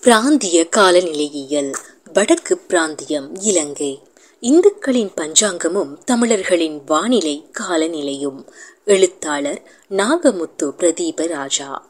பிராந்திய 0.00 0.66
காலநிலையியல் 0.76 1.72
வடக்கு 2.12 2.60
பிராந்தியம் 2.68 3.28
இலங்கை. 3.40 4.02
இந்துக்களின் 4.40 5.10
பஞ்சாங்கமும் 5.16 5.98
தமிழர்களின் 6.04 6.80
வானிலை 6.86 7.50
காலநிலையும். 7.58 8.46
எழுத்தாளர் 8.84 9.62
நாகமுத்து 9.90 10.62
பிரதீப 10.62 11.26
ராஜா 11.26 11.88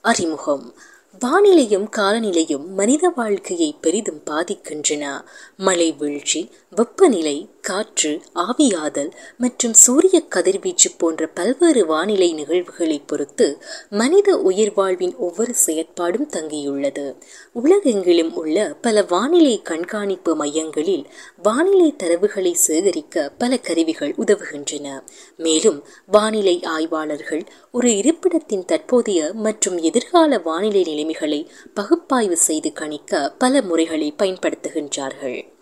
அறிமுகம். 0.00 0.74
வானிலையும் 1.18 1.88
காலநிலையும் 1.96 2.66
மனித 2.66 3.08
வாழ்க்கையை 3.08 3.76
பெரிதும் 3.80 4.22
பாதிக்கின்றன. 4.26 5.24
மழை 5.56 5.92
வீழ்ச்சி 5.92 6.50
வெப்பநிலை 6.76 7.50
காற்று 7.60 8.22
ஆவியாதல் 8.34 9.10
மற்றும் 9.38 9.72
சூரிய 9.72 10.20
கதிர்வீச்சு 10.20 10.90
போன்ற 10.98 11.26
பல்வேறு 11.26 11.86
வானிலை 11.86 12.32
நிகழ்வுகளை 12.32 13.02
பொறுத்து 13.06 13.62
மனித 13.90 14.38
உயிர் 14.38 14.72
வாழ்வின் 14.72 15.16
ஒவ்வொரு 15.16 15.54
செயற்பாடும் 15.54 16.28
தங்கியுள்ளது. 16.36 17.16
உலகெங்கிலும் 17.64 18.32
உள்ள 18.34 18.74
பல 18.80 19.02
வானிலை 19.02 19.62
கண்காணிப்பு 19.62 20.34
மையங்களில் 20.34 21.06
வானிலை 21.42 21.94
தரவுகளை 22.02 22.52
சேகரிக்க 22.52 23.28
பல 23.38 23.56
கருவிகள் 23.56 24.14
உதவுகின்றன. 24.18 25.02
மேலும் 25.36 25.84
வானிலை 26.06 26.62
ஆய்வாளர்கள் 26.62 27.44
ஒரு 27.72 27.96
இருப்பிடத்தின் 27.96 28.64
தற்போதைய 28.64 29.32
மற்றும் 29.32 29.78
எதிர்கால 29.78 30.38
வானிலை 30.38 30.82
நிலைமைகளை 30.82 31.50
பகுப்பாய்வு 31.74 32.36
செய்து 32.36 32.72
கணிக்க 32.72 33.34
பல 33.38 33.62
முறைகளை 33.62 34.14
பயன்படுத்துகின்றார்கள். 34.18 35.53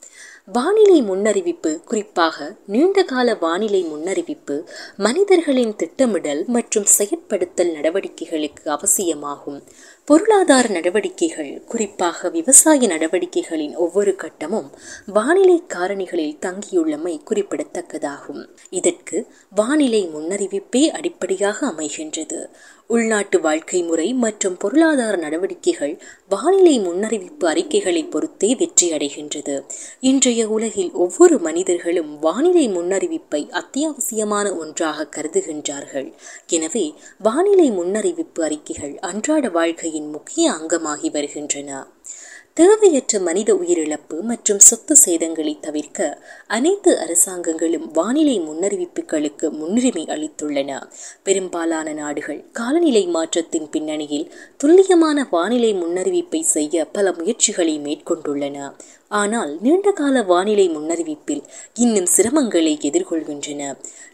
வானிலை 0.48 1.02
முன்னறிவிப்பு 1.02 1.80
குறிப்பாக 1.84 2.56
நீண்டகால 2.66 3.34
வானிலை 3.34 3.84
முன்னறிவிப்பு 3.84 4.66
மனிதர்களின் 4.96 5.76
திட்டமிடல் 5.76 6.44
மற்றும் 6.46 6.86
செயற்படுத்தல் 6.98 7.72
நடவடிக்கைகளுக்கு 7.72 8.64
அவசியமாகும். 8.64 9.62
பொருளாதார 10.12 10.68
நடவடிக்கைகள் 10.68 11.62
குறிப்பாக 11.66 12.30
விவசாய 12.30 12.88
நடவடிக்கைகளின் 12.88 13.74
ஒவ்வொரு 13.74 14.12
கட்டமும் 14.16 14.68
வானிலை 15.06 15.62
காரணிகளில் 15.74 16.36
தங்கியுள்ளமை 16.40 17.14
குறிப்பிடத்தக்கதாகும். 17.30 18.42
இதற்கு 18.70 19.26
வானிலை 19.54 20.02
முன்னறிவிப்பே 20.14 20.82
அடிப்படையாக 20.88 21.58
அமைகின்றது. 21.66 22.40
உள்நாட்டு 22.86 23.40
வாழ்க்கை 23.40 23.82
முறை 23.82 24.14
மற்றும் 24.14 24.56
பொருளாதார 24.56 25.16
நடவடிக்கைகள் 25.16 25.94
வானிலை 26.28 26.74
முன்னறிவிப்பு 26.80 27.44
அறிக்கைகளை 27.44 28.02
பொறுத்தே 28.04 28.50
வெற்றி 28.54 28.92
அடைகின்றது. 28.92 29.54
இன்றைய 30.00 30.48
உலகில் 30.48 30.92
ஒவ்வொரு 30.92 31.38
மனிதர்களும் 31.38 32.18
வானிலை 32.18 32.66
முன்னறிவிப்பை 32.68 33.42
அத்தியாவசியமான 33.60 34.56
ஒன்றாக 34.56 35.08
கருதுகின்றார்கள். 35.16 36.12
எனவே 36.46 36.94
வானிலை 37.18 37.70
முன்னறிவிப்பு 37.70 38.42
அறிக்கைகள் 38.42 38.98
அன்றாட 39.00 39.48
வாழ்க்கையின் 39.48 40.00
முக்கிய 40.10 40.52
அங்கமாகி 40.52 41.10
வருகின்றன. 41.10 41.86
தேவையற்ற 42.54 43.18
மனித 43.18 43.54
உயிரிழப்பு 43.54 44.20
மற்றும் 44.20 44.58
சொத்து 44.58 44.96
சேதங்களை 45.04 45.60
தவிர்க்க 45.60 46.22
அனைத்து 46.46 46.98
அரசாங்கங்களும் 46.98 47.90
வானிலை 47.92 48.40
முன்னறிவிப்புகளுக்கு 48.40 49.50
முன்னுரிமை 49.50 50.04
அளித்துள்ளன. 50.04 50.82
பெரும்பாலான 51.22 51.92
நாடுகள் 51.92 52.44
காலநிலை 52.52 53.06
மாற்றத்தின் 53.06 53.70
பின்னணியில் 53.70 54.34
துல்லியமான 54.56 55.26
வானிலை 55.30 55.74
முன்னறிவிப்பை 55.74 56.40
செய்ய 56.40 56.84
பல 56.84 57.12
முயற்சிகளை 57.12 57.78
மேற்கொண்டுள்ளன. 57.78 58.72
ஆனால் 59.12 59.50
நீண்டகால 59.60 60.22
வானிலை 60.22 60.64
முன்னறிவிப்பில் 60.68 61.42
இன்னும் 61.74 62.08
சிரமங்களை 62.16 62.72
எதிர்கொள்கின்றன. 62.88 63.62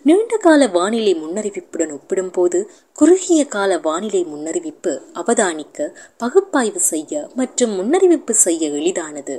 நீண்டகால 0.05 0.69
வானிலை 0.69 1.13
முன்னறிவிப்புடன் 1.15 1.93
ஒப்பிடும்போது 1.93 2.59
குறுகிய 2.93 3.41
கால 3.47 3.79
வானிலை 3.79 4.23
முன்னறிவிப்பு 4.25 4.93
அவதானிக்க 5.15 5.89
பகுப்பாய்வு 6.17 6.81
செய்ய 6.81 7.29
மற்றும் 7.35 7.73
முன்னறிவிப்பு 7.79 8.35
செய்ய 8.45 8.69
எளிதானது. 8.69 9.37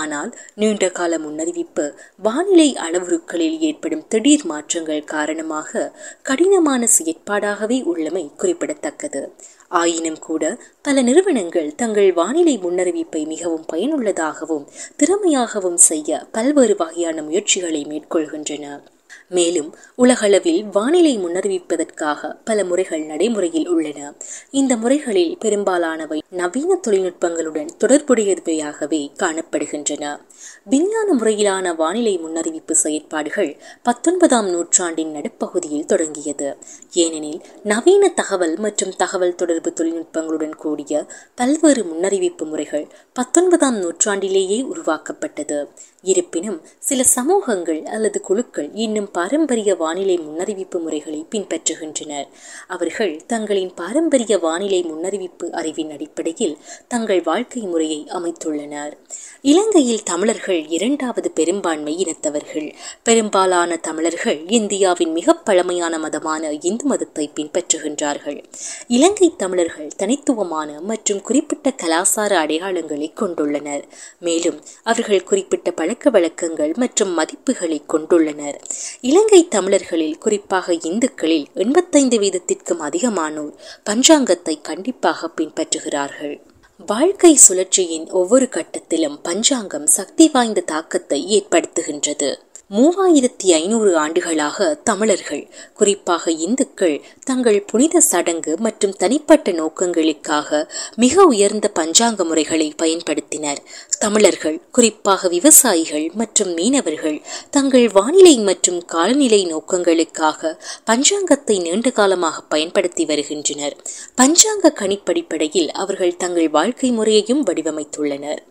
ஆனால் 0.00 0.30
நீண்ட 0.54 0.90
கால 0.90 1.18
முன்னறிவிப்பு 1.18 1.86
வானிலை 2.18 2.68
அளவுருக்களில் 2.86 3.58
ஏற்படும் 3.60 4.06
திடீர் 4.08 4.46
மாற்றங்கள் 4.46 5.04
காரணமாக 5.14 5.92
கடினமான 6.22 6.88
செயற்பாடாகவே 6.98 7.78
உள்ளமை 7.84 8.24
குறிப்பிடத்தக்கது. 8.36 9.22
ஆயினும் 9.70 10.18
கூட 10.18 10.44
பல 10.82 11.02
நிறுவனங்கள் 11.02 11.74
தங்கள் 11.74 12.12
வானிலை 12.12 12.58
முன்னறிவிப்பை 12.58 13.26
மிகவும் 13.26 13.66
பயனுள்ளதாகவும் 13.72 14.66
திறமையாகவும் 14.96 15.80
செய்ய 15.88 16.26
பல்வேறு 16.32 16.76
வகையான 16.76 17.22
முயற்சிகளை 17.22 17.82
மேற்கொள்கின்றன. 17.84 18.80
மேலும் 19.28 19.74
உலகளவில் 19.94 20.64
வானிலை 20.72 21.18
முன்னறிவிப்பதற்காக 21.18 22.36
பல 22.44 22.64
முறைகள் 22.64 23.02
நடைமுறையில் 23.02 23.68
உள்ளன. 23.68 24.12
இந்த 24.50 24.76
முறைகளில் 24.76 25.36
பெரும்பாலானவை 25.38 26.22
நவீன 26.30 26.80
தொழில்நுட்பங்களுடன் 26.88 27.68
தொடர்புடையவையாகவே 27.78 29.08
காணப்படுகின்றன. 29.22 30.20
விஞ்ஞான 30.64 31.14
முறையிலான 31.14 31.76
வானிலை 31.76 32.18
முன்னறிவிப்பு 32.18 32.70
செயற்பாடுகள் 32.70 33.56
பத்தொன்பதாம் 33.82 34.48
நூற்றாண்டின் 34.48 35.12
நடுப்பகுதியில் 35.12 35.84
தொடங்கியது. 35.84 36.56
ஏனெனில் 36.92 37.40
நவீன 37.62 38.08
தகவல் 38.08 38.56
மற்றும் 38.56 38.96
தகவல் 38.96 39.34
தொடர்பு 39.34 39.72
தொழில்நுட்பங்களுடன் 39.76 40.56
கூடிய 40.56 41.06
பல்வேறு 41.34 41.82
முன்னறிவிப்பு 41.84 42.44
முறைகள் 42.44 42.88
பத்தொன்பதாம் 43.12 43.76
நூற்றாண்டிலேயே 43.76 44.62
உருவாக்கப்பட்டது. 44.62 45.68
இருப்பினும் 46.02 46.60
சில 46.78 47.02
சமூகங்கள் 47.02 47.82
அல்லது 47.82 48.20
குழுக்கள் 48.20 48.70
இன்னும் 48.74 48.99
பாரம்பரிய 49.06 49.74
வானிலை 49.74 50.18
முன்னறிவிப்பு 50.18 50.80
முறைகளை 50.80 51.26
பின்பற்றுகின்றனர். 51.30 52.28
அவர்கள் 52.66 53.20
தங்களின் 53.26 53.74
பாரம்பரிய 53.74 54.38
வானிலை 54.38 54.82
முன்னறிவிப்பு 54.82 55.50
அறிவின் 55.50 55.90
அடிப்படையில் 55.90 56.58
தங்கள் 56.88 57.22
வாழ்க்கை 57.22 57.62
முறையை 57.62 58.06
அமைத்துள்ளனர். 58.08 58.92
இலங்கையில் 59.40 60.02
தமிழர்கள் 60.02 60.66
இரண்டாவது 60.66 61.30
பெரும்பான்மை 61.30 62.04
இனத்தவர்கள். 62.04 62.74
பெரும்பாலான 63.02 63.76
தமிழர்கள் 63.76 64.40
இந்தியாவின் 64.46 65.12
மிக 65.12 65.34
பழமையான 65.34 65.98
மதமான 65.98 66.58
இந்து 66.60 66.84
மதத்தை 66.84 67.30
பின்பற்றுகின்றார்கள். 67.34 68.44
இலங்கை 68.88 69.32
தமிழர்கள் 69.36 69.90
தனித்துவமான 69.96 70.80
மற்றும் 70.80 71.20
குறிப்பிட்ட 71.20 71.70
கலாசார 71.70 72.38
அடையாளங்களை 72.44 73.12
கொண்டுள்ளனர். 73.20 73.82
மேலும் 74.18 74.60
அவர்கள் 74.82 75.24
குறிப்பிட்ட 75.24 75.70
பழக்க 75.70 76.10
வழக்கங்கள் 76.10 76.72
மற்றும் 76.76 77.18
மதிப்புகளை 77.18 77.82
கொண்டுள்ளனர். 77.88 78.58
இலங்கை 79.00 79.48
தமிழர்களில் 79.48 80.18
குறிப்பாக 80.18 80.72
இந்துக்களில் 80.72 81.46
எண்பத்தைந்து 81.54 82.18
வீதத்திற்கும் 82.18 82.80
அதிகமானோர் 82.80 83.52
பஞ்சாங்கத்தை 83.90 84.60
கண்டிப்பாக 84.62 85.30
பின்பற்றுகிறார்கள். 85.36 86.40
வாழ்க்கை 86.86 87.38
சுழற்சியின் 87.48 88.10
ஒவ்வொரு 88.10 88.48
கட்டத்திலும் 88.50 89.18
பஞ்சாங்கம் 89.22 89.86
சக்தி 89.86 90.28
வாய்ந்த 90.28 90.60
தாக்கத்தை 90.60 91.18
ஏற்படுத்துகின்றது. 91.38 92.36
மூவாயிரத்தி 92.76 93.48
ஐநூறு 93.52 93.96
ஆண்டுகளாக 93.96 94.74
தமிழர்கள் 94.74 95.48
குறிப்பாக 95.74 96.30
இந்துக்கள் 96.30 97.00
தங்கள் 97.24 97.58
புனித 97.62 98.00
சடங்கு 98.00 98.56
மற்றும் 98.56 98.92
தனிப்பட்ட 98.92 99.52
நோக்கங்களுக்காக 99.52 100.68
மிக 100.96 101.24
உயர்ந்த 101.24 101.70
பஞ்சாங்க 101.78 102.24
முறைகளை 102.24 102.68
பயன்படுத்தினர். 102.82 103.60
தமிழர்கள் 103.98 104.60
குறிப்பாக 104.70 105.28
விவசாயிகள் 105.28 106.10
மற்றும் 106.14 106.52
மீனவர்கள் 106.52 107.18
தங்கள் 107.50 107.88
வானிலை 107.88 108.38
மற்றும் 108.38 108.84
காலநிலை 108.84 109.42
நோக்கங்களுக்காக 109.46 110.54
பஞ்சாங்கத்தை 110.86 111.60
நீண்ட 111.60 111.90
காலமாக 111.90 112.40
பயன்படுத்தி 112.40 113.04
வருகின்றனர். 113.04 113.76
பஞ்சாங்க 114.16 114.74
கணிப்படிப்படையில் 114.82 115.68
அவர்கள் 115.68 116.16
தங்கள் 116.16 116.50
வாழ்க்கை 116.50 116.90
முறையையும் 116.90 117.44
வடிவமைத்துள்ளனர். 117.46 118.42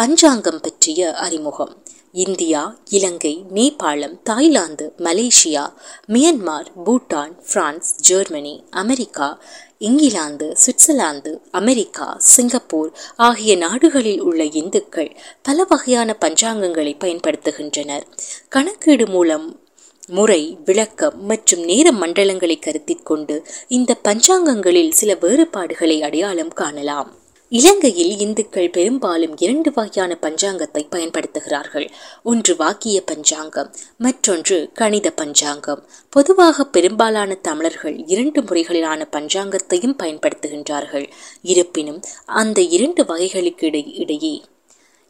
பஞ்சாங்கம் 0.00 0.60
பற்றிய 0.60 1.14
அறிமுகம். 1.14 1.82
இந்தியா 2.12 2.78
இலங்கை 2.90 3.44
நேபாளம் 3.54 4.22
Thailand 4.22 4.92
Malaysia 4.98 5.72
Myanmar 6.08 6.66
Bhutan 6.86 7.32
France 7.52 8.00
Germany 8.00 8.64
America 8.70 9.42
England 9.78 10.56
Switzerland 10.62 11.40
America 11.50 12.16
Singapore 12.18 12.92
ஆகிய 13.16 13.56
நாடுகளில் 13.56 14.20
உள்ள 14.20 14.44
இந்துக்கள் 14.44 15.16
பல 15.42 15.64
வகையான 15.64 16.16
பஞ்சாங்கங்களை 16.20 16.96
பயன்படுத்துகின்றனர். 16.98 18.02
கணக்கீடு 18.48 19.08
மூலம் 19.08 19.60
முறை 20.06 20.58
விளக்கம் 20.64 21.24
மற்றும் 21.24 21.60
நேர 21.60 21.92
மண்டலங்களை 21.92 22.58
கருத்தில் 22.58 23.02
கொண்டு 23.02 23.46
இந்த 23.68 23.96
பஞ்சாங்கங்களில் 24.04 24.90
சில 24.90 25.14
வேறுபாடுகளை 25.14 26.02
அடையாளம் 26.02 26.48
காணலாம். 26.48 27.19
இலங்கையில் 27.52 28.18
இந்துக்கள் 28.18 28.70
பெரும்பாலும் 28.70 29.36
இரண்டு 29.36 29.72
வகையான 29.74 30.16
பஞ்சாங்கத்தை 30.22 30.82
பயன்படுத்துகிறார்கள். 30.90 31.86
ஒன்று 32.22 32.56
வாக்கிய 32.56 33.02
பஞ்சாங்கம் 33.02 33.74
மற்றொன்று 33.98 34.70
கணித 34.74 35.10
பஞ்சாங்கம். 35.10 35.82
பொதுவாக 36.10 36.64
பெரும்பாலான 36.64 37.34
தமிழர்கள் 37.34 38.06
இரண்டு 38.06 38.42
முறைகளிலான 38.42 39.08
பஞ்சாங்கத்தையும் 39.12 39.98
பயன்படுத்துகின்றார்கள். 40.02 41.10
இருப்பினும் 41.42 42.00
அந்த 42.24 42.60
இரண்டு 42.60 43.04
வகைகளுக்கு 43.04 43.98
இடையே 43.98 44.42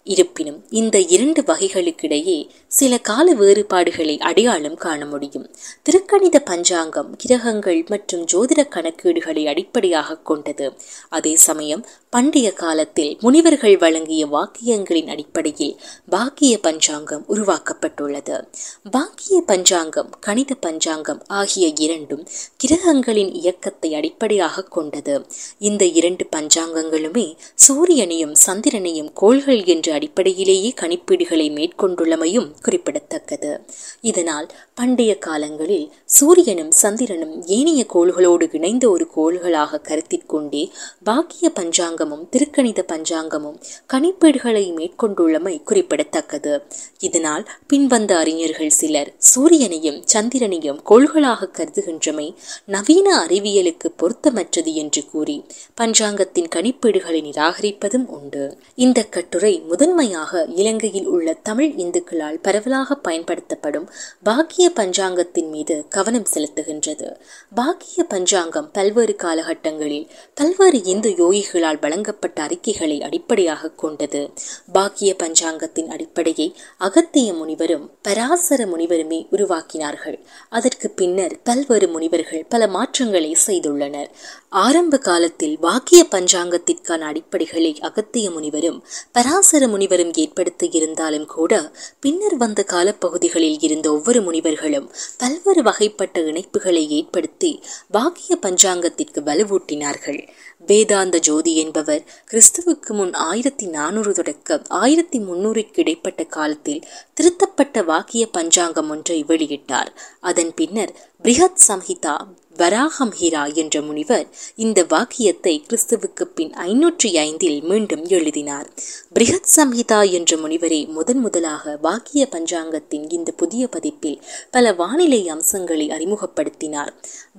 இருப்பினும் 0.05 0.65
இந்த 0.71 1.01
இரண்டு 1.01 1.43
வகைகளுக்கிடையே 1.43 2.49
சில 2.67 2.99
கால 2.99 3.35
வேறுபாடுகளை 3.35 4.19
அடையாளம் 4.19 4.75
காண 4.75 5.07
முடியும். 5.07 5.51
திருக்கணித 5.83 6.39
பஞ்சாங்கம் 6.45 7.17
கிரகங்கள் 7.17 7.85
மற்றும் 7.89 8.25
ஜோதிட 8.33 8.61
கணக்கீடுகளை 8.69 9.47
அடிப்படையாக 9.47 10.17
கொண்டது. 10.17 10.77
அதே 11.09 11.37
சமயம் 11.37 11.87
பண்டைய 12.11 12.53
காலத்தில் 12.53 13.19
முனிவர்கள் 13.21 13.77
வழங்கிய 13.79 14.27
வாக்கியங்களின் 14.27 15.09
அடிப்படையில் 15.09 15.81
பாக்கிய 16.09 16.59
பஞ்சாங்கம் 16.59 17.25
உருவாக்கப்பட்டுள்ளது. 17.29 18.49
பாக்கிய 18.91 19.43
பஞ்சாங்கம் 19.47 20.11
கணித 20.21 20.55
பஞ்சாங்கம் 20.55 21.23
ஆகிய 21.27 21.67
இரண்டும் 21.77 22.27
கிரகங்களின் 22.57 23.33
இயக்கத்தை 23.35 23.95
அடிப்படையாக 23.95 24.63
கொண்டது. 24.63 25.27
இந்த 25.59 25.85
இரண்டு 25.85 26.27
பஞ்சாங்கங்களுமே 26.37 27.37
சூரியனையும் 27.69 28.35
சந்திரனையும் 28.47 29.13
கோள்கள் 29.13 29.65
என்ற 29.65 29.90
அடிப்படையிலேயே 29.91 30.75
கணிப்பீடுகளை 30.81 31.47
மேற்கொண்டுள்ளமையும் 31.51 32.51
குறிப்பிடத்தக்கது. 32.63 33.61
இதனால் 34.01 34.49
பண்டைய 34.75 35.19
காலங்களில் 35.19 35.93
சூரியனும் 36.05 36.71
சந்திரனும் 36.71 37.47
ஏனைய 37.47 37.85
கோள்களோடு 37.85 38.49
இணைந்த 38.53 38.91
ஒரு 38.91 39.07
கோள்களாக 39.17 39.81
கருத்திற்கொண்டே 39.89 40.71
பாக்கிய 41.05 41.53
பஞ்சாங்கமும் 41.55 42.25
திருக்கணித 42.31 42.81
பஞ்சாங்கமும் 42.93 43.59
கணிப்பீடுகளை 43.93 44.65
மேற்கொண்டுள்ளமை 44.73 45.63
குறிப்பிடத்தக்கது. 45.63 46.63
இதனால் 46.99 47.49
பின்வந்த 47.69 48.17
அறிஞர்கள் 48.17 48.71
சிலர் 48.71 49.15
சூரியனையும் 49.35 50.03
சந்திரனையும் 50.05 50.81
கோள்களாக 50.83 51.51
கருதுகின்றமை 51.59 52.35
நவீன 52.65 53.27
அறிவியலுக்கு 53.27 53.89
பொருத்தமற்றது 53.99 54.73
என்று 54.73 55.03
கூறி 55.11 55.45
பஞ்சாங்கத்தின் 55.81 56.49
கணிப்பீடுகளை 56.57 57.21
நிராகரிப்பதும் 57.29 58.07
உண்டு. 58.07 58.59
இந்த 58.75 59.03
கட்டுரை 59.05 59.61
முதல் 59.61 59.80
முதன்மையாக 59.81 60.45
இலங்கையில் 60.55 61.07
உள்ள 61.07 61.33
தமிழ் 61.33 61.73
இந்துக்களால் 61.77 62.39
பரவலாக 62.43 62.97
பயன்படுத்தப்படும் 62.97 63.91
பாக்கிய 64.23 64.73
பஞ்சாங்கத்தின் 64.75 65.49
மீது 65.49 65.85
கவனம் 65.89 66.27
செலுத்துகின்றது. 66.35 67.17
பாக்கிய 67.55 68.05
பஞ்சாங்கம் 68.05 68.71
பல்வேறு 68.71 69.17
காலகட்டங்களில் 69.17 70.11
பல்வேறு 70.35 70.85
இந்து 70.85 71.11
யோகிகளால் 71.11 71.81
வழங்கப்பட்ட 71.81 72.43
அறிக்கைகளை 72.43 73.03
அடிப்படையாக 73.03 73.71
கொண்டது. 73.71 74.31
பாக்கிய 74.73 75.17
பஞ்சாங்கத்தின் 75.23 75.89
அடிப்படையை 75.89 76.55
அகத்திய 76.79 77.33
முனிவரும் 77.33 77.91
பராசர 78.03 78.65
முனிவருமே 78.65 79.27
உருவாக்கினார்கள். 79.31 80.19
அதற்கு 80.49 80.91
பின்னர் 80.91 81.37
பல்வேறு 81.43 81.89
முனிவர்கள் 81.89 82.45
பல 82.49 82.67
மாற்றங்களை 82.67 83.37
செய்துள்ளனர். 83.47 84.11
ஆரம்ப 84.49 84.99
காலத்தில் 84.99 85.59
பாக்கிய 85.59 86.07
பஞ்சாங்கத்திற்கான 86.11 87.01
அடிப்படைகளை 87.01 87.81
அகத்திய 87.81 88.31
முனிவரும் 88.31 88.85
பராசர 89.13 89.69
முனிவரும் 89.71 90.13
ஏற்படுத்தி 90.15 90.69
இருந்தாலும் 90.73 91.27
கூட 91.27 91.73
பின்னர் 92.01 92.37
வந்த 92.37 92.65
காலப்பகுதிகளில் 92.69 93.57
இருந்த 93.61 93.93
ஒவ்வொரு 93.93 94.21
முனிவர்களும் 94.23 94.91
பல்வேறு 95.19 95.63
வகைப்பட்ட 95.63 96.21
இணைப்புகளை 96.21 96.87
ஏற்படுத்தி 96.89 97.53
பாக்கிய 97.91 98.39
பஞ்சாங்கத்திற்கு 98.43 99.21
வலுவூட்டினார்கள். 99.21 100.21
வேதாந்த 100.67 101.19
ஜோதி 101.19 101.57
என்பவர் 101.57 102.05
கிறிஸ்துவுக்கு 102.31 102.93
முன் 102.93 103.15
ஆயிரத்தி 103.15 103.67
நானூறு 103.67 104.15
தொடக்கம் 104.15 104.65
ஆயிரத்தி 104.69 105.19
முன்னூறுக்கு 105.19 105.79
இடைப்பட்ட 105.79 106.25
காலத்தில் 106.25 106.85
திருத்தப்பட்ட 107.15 107.83
வாக்கிய 107.83 108.27
பஞ்சாங்கம் 108.27 108.91
ஒன்றை 108.91 109.25
வெளியிட்டார். 109.29 109.91
அதன் 110.21 110.55
பின்னர் 110.55 110.93
பிரிகத் 111.23 111.61
சம்ஹிதா 111.69 112.17
வராகம் 112.59 113.13
ஹீரா 113.21 113.55
என்ற 113.55 113.81
முனிவர் 113.81 114.29
இந்த 114.55 114.85
வாக்கியத்தை 114.89 115.65
கிறிஸ்துவுக்கு 115.69 116.23
பின் 116.23 116.51
ஐநூற்றி 116.51 117.17
ஐந்தில் 117.17 117.63
மீண்டும் 117.63 118.07
எழுதினார். 118.07 118.71
பிரிகத் 119.15 119.49
சம்ஹிதா 119.57 120.11
என்ற 120.11 120.37
முனிவரே 120.37 120.89
முதன் 120.89 121.19
முதலாக 121.19 121.79
வாக்கிய 121.83 122.29
பஞ்சாங்கத்தின் 122.31 123.13
இந்த 123.13 123.33
புதிய 123.33 123.69
பதிப்பில் 123.69 124.23
பல 124.51 124.73
வானிலை 124.73 125.29
அம்சங்களை 125.29 125.89
அறிமுகப்படுத்தினார். 125.89 126.89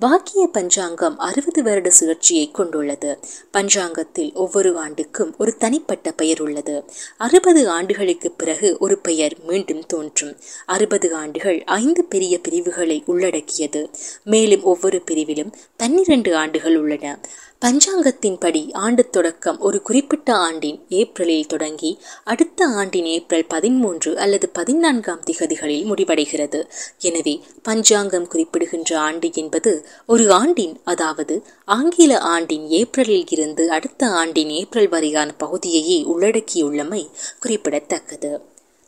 வாக்கிய 0.00 0.46
பஞ்சாங்கம் 0.46 1.18
அறுபது 1.18 1.62
வருட 1.62 1.92
சுழற்சியை 2.00 2.50
கொண்டுள்ளது. 2.50 3.18
பஞ்சாங்கத்தில் 3.52 4.34
ஒவ்வொரு 4.34 4.74
ஆண்டுக்கும் 4.78 5.36
ஒரு 5.38 5.56
தனிப்பட்ட 5.56 6.12
பெயர் 6.12 6.42
உள்ளது. 6.42 6.84
அறுபது 7.16 7.68
ஆண்டுகளுக்கு 7.68 8.30
பிறகு 8.30 8.76
ஒரு 8.80 8.98
பெயர் 8.98 9.36
மீண்டும் 9.46 9.86
தோன்றும். 9.86 10.36
அறுபது 10.66 11.14
ஆண்டுகள் 11.14 11.64
ஐந்து 11.64 12.04
பெரிய 12.04 12.38
பிரிவுகளை 12.38 13.02
உள்ளடக்கியது. 13.06 13.90
மேலும் 14.24 14.62
ஒவ்வொரு 14.62 15.00
பிரிவிலும் 15.12 15.54
பன்னிரண்டு 15.76 16.36
ஆண்டுகள் 16.36 16.76
உள்ளன. 16.76 17.14
பஞ்சாங்கத்தின்படி 17.62 18.60
ஆண்டு 18.72 19.02
தொடக்கம் 19.10 19.58
ஒரு 19.58 19.82
குறிப்பிட்ட 19.82 20.34
ஆண்டின் 20.36 20.78
ஏப்ரலில் 20.88 21.46
தொடங்கி 21.46 21.90
அடுத்த 22.24 22.66
ஆண்டின் 22.66 23.04
ஏப்ரல் 23.04 23.46
பதிமூன்று 23.48 24.18
அல்லது 24.18 24.48
பதினான்காம் 24.48 25.22
திகதிகளில் 25.26 25.88
முடிவடைகிறது. 25.90 26.60
எனவே 26.98 27.40
பஞ்சாங்கம் 27.62 28.28
குறிப்பிடுகின்ற 28.28 28.98
ஆண்டு 28.98 29.30
என்பது 29.34 29.86
ஒரு 30.06 30.32
ஆண்டின் 30.32 30.80
அதாவது 30.84 31.36
ஆங்கில 31.64 32.18
ஆண்டின் 32.18 32.68
ஏப்ரலில் 32.68 33.30
இருந்து 33.30 33.70
அடுத்த 33.70 34.06
ஆண்டின் 34.06 34.48
ஏப்ரல் 34.48 34.88
வரையான 34.88 35.30
பகுதியையே 35.38 36.00
உள்ளடக்கியுள்ளமை 36.14 37.04
குறிப்பிடத்தக்கது. 37.40 38.32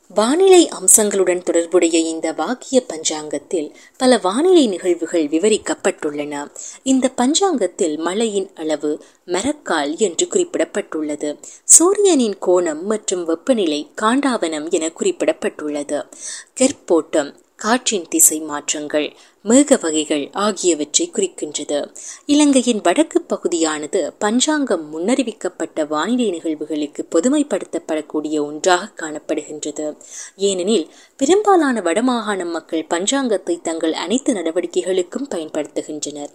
வானிலை 0.08 0.68
அம்சங்களுடன் 0.68 1.42
தொடர்புடைய 1.42 1.98
இந்த 1.98 2.32
வாக்கிய 2.32 2.82
பஞ்சாங்கத்தில் 2.88 3.74
பல 3.96 4.18
வானிலை 4.18 4.68
நிகழ்வுகள் 4.68 5.26
விவரிக்கப்பட்டுள்ளன. 5.26 6.48
இந்த 6.82 7.10
பஞ்சாங்கத்தில் 7.16 7.96
மழையின் 7.96 8.50
அளவு 8.54 9.04
மரக்கால் 9.26 9.96
என்று 9.96 10.26
குறிப்பிடப்பட்டுள்ளது. 10.26 11.36
சூரியனின் 11.64 12.38
கோணம் 12.46 12.82
மற்றும் 12.82 13.24
வெப்பநிலை 13.24 13.90
காண்டாவனம் 14.02 14.70
என 14.70 14.86
குறிப்பிடப்பட்டுள்ளது. 14.86 16.04
கெற்போட்டம் 16.60 17.34
காற்றின் 17.56 18.08
திசை 18.08 18.40
மாற்றங்கள் 18.40 19.12
மேக 19.44 19.80
வகைகள் 19.80 20.30
ஆகியவற்றை 20.32 21.10
குறிக்கின்றது. 21.12 21.78
இலங்கையின் 22.26 22.80
வடக்கு 22.80 23.22
பகுதியானது 23.22 24.12
பஞ்சாங்கம் 24.18 24.84
முன்னறிவிக்கப்பட்ட 24.92 25.86
வானிலை 25.88 26.28
நிகழ்வுகளுக்கு 26.30 27.02
பொதுமைப்படுத்தப்படக்கூடிய 27.10 28.40
ஒன்றாக 28.46 28.90
காணப்படுகின்றது. 28.96 29.96
ஏனெனில் 30.36 30.90
பெரும்பாலான 31.16 31.80
வடமாகாண 31.80 32.50
மக்கள் 32.50 32.86
பஞ்சாங்கத்தை 32.90 33.60
தங்கள் 33.62 33.92
அனைத்து 33.92 34.34
நடவடிக்கைகளுக்கும் 34.34 35.30
பயன்படுத்துகின்றனர். 35.30 36.32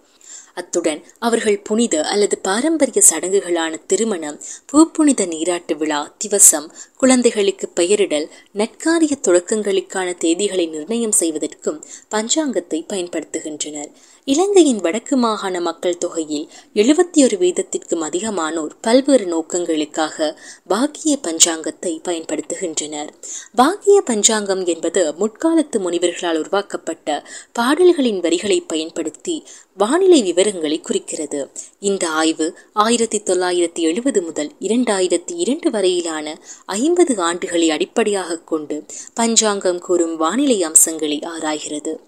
அத்துடன் 0.54 1.04
அவர்கள் 1.19 1.60
புனித 1.60 2.04
அல்லது 2.04 2.38
பாரம்பரிய 2.38 3.01
சடங்குகளான 3.10 3.74
திருமணம் 3.88 4.40
பூப்புனித 4.74 5.28
நீராட்டு 5.28 5.78
விழா 5.78 6.16
திவசம் 6.18 6.69
குழந்தைகளுக்கு 6.98 7.69
பெயரிடல் 7.75 8.30
நற்காரிய 8.57 9.12
தொடக்கங்களுக்கான 9.28 10.18
தேதிகளை 10.18 10.69
நிர்ணயம் 10.69 11.12
செய்வதற்கும் 11.12 11.84
பஞ்சாங்கத்தை 12.12 12.86
பயன்படுத்துகின்றனர். 12.88 13.92
இலங்கையின் 14.30 14.80
வடக்கு 14.80 15.18
மாகாண 15.18 15.62
மக்கள் 15.62 15.98
தொகையில் 15.98 16.50
எழுபத்தி 16.74 17.24
ஒரு 17.24 17.38
வீதத்திற்கும் 17.38 18.04
அதிகமானோர் 18.04 18.69
பல்வேறு 18.81 19.26
நோக்கங்களுக்காக 19.26 20.36
பாக்கிய 20.68 21.18
பஞ்சாங்கத்தை 21.28 22.00
பயன்படுத்துகின்றனர். 22.04 23.07
பாக்கிய 23.56 24.02
பஞ்சாங்கம் 24.02 24.66
என்பது 24.66 25.14
முற்காலத்து 25.19 25.80
முனிவர்களால் 25.80 26.38
உருவாக்கப்பட்ட 26.38 27.28
பாடல்களின் 27.54 28.19
வரிகளை 28.19 28.62
பயன்படுத்தி 28.62 29.45
வானிலை 29.78 30.21
விவரங்களை 30.24 30.81
குறிக்கிறது. 30.81 31.52
இந்த 31.80 32.09
ஆய்வு 32.09 32.57
ஆயிரத்தி 32.74 33.18
தொள்ளாயிரத்தி 33.18 33.80
எழுபது 33.80 34.21
முதல் 34.21 34.52
இரண்டாயிரத்தி 34.59 35.36
இரண்டு 35.36 35.71
வரையிலான 35.71 36.40
ஐம்பது 36.66 37.16
ஆண்டுகளை 37.16 37.68
அடிப்படையாக 37.68 38.38
கொண்டு 38.38 38.86
பஞ்சாங்கம் 39.14 39.80
கூறும் 39.80 40.16
வானிலை 40.16 40.64
அம்சங்களை 40.64 41.19
ஆராய்கிறது. 41.19 42.00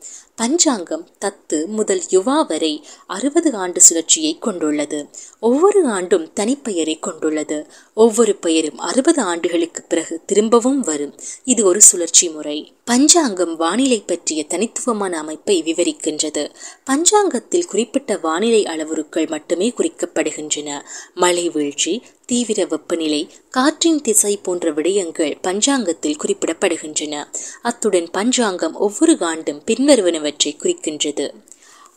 பஞ்சாங்கம் 0.42 1.04
தத்து 1.26 1.58
முதல் 1.78 2.02
யுவா 2.12 2.38
வரை 2.48 2.72
அறுபது 3.08 3.50
ஆண்டு 3.56 3.80
சுழற்சியை 3.88 4.32
கொண்டுள்ளது. 4.40 5.00
ஒவ்வொரு 5.40 5.88
ஆண்டும் 5.88 6.26
தனிப்பெயரை 6.40 6.96
கொண்டுள்ளது. 7.00 7.58
ஒவ்வொரு 7.94 8.36
பெயரும் 8.36 8.78
அறுபது 8.78 9.22
ஆண்டுகளுக்கு 9.22 9.84
பிறகு 9.84 10.22
திரும்பவும் 10.26 10.80
வரும். 10.80 11.16
இது 11.44 11.66
ஒரு 11.66 11.82
சுழற்சி 11.82 12.30
முறை. 12.30 12.74
பஞ்சாங்கம் 12.86 13.56
வானிலை 13.56 14.04
பற்றிய 14.06 14.44
தனித்துவமான 14.44 15.18
அமைப்பை 15.18 15.64
விவரிக்கின்றது. 15.64 16.54
பஞ்சாங்கத்தில் 16.86 17.66
குறிப்பிட்ட 17.66 18.18
வானிலை 18.18 18.64
அளவுருக்கள் 18.64 19.28
மட்டுமே 19.28 19.74
குறிக்கப்படுகின்றன. 19.78 20.82
மழை 21.14 21.50
வீழ்ச்சி 21.50 22.02
தீவிர 22.26 22.66
வெப்பநிலை 22.66 23.30
காற்றின் 23.50 24.02
திசை 24.02 24.38
போன்ற 24.38 24.72
விடயங்கள் 24.72 25.38
பஞ்சாங்கத்தில் 25.44 26.18
குறிப்பிடப்படுகின்றன. 26.24 27.28
அத்துடன் 27.62 28.12
பஞ்சாங்கம் 28.12 28.76
ஒவ்வொரு 28.76 29.18
ஆண்டும் 29.20 29.62
பின்வருவனவற்றை 29.66 30.58
குறிக்கின்றது. 30.60 31.32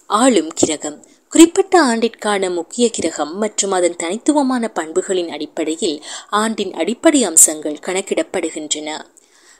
ஆளும் 0.06 0.48
கிரகம் 0.48 1.04
குறிப்பிட்ட 1.34 1.82
ஆண்டிற்கான 1.84 2.54
முக்கிய 2.54 2.90
கிரகம் 2.90 3.38
மற்றும் 3.38 3.70
அதன் 3.70 3.96
தனித்துவமான 3.96 4.68
பண்புகளின் 4.68 5.30
அடிப்படையில் 5.30 6.04
ஆண்டின் 6.30 6.72
அடிப்படை 6.74 7.24
அம்சங்கள் 7.24 7.78
கணக்கிடப்படுகின்றன. 7.86 9.00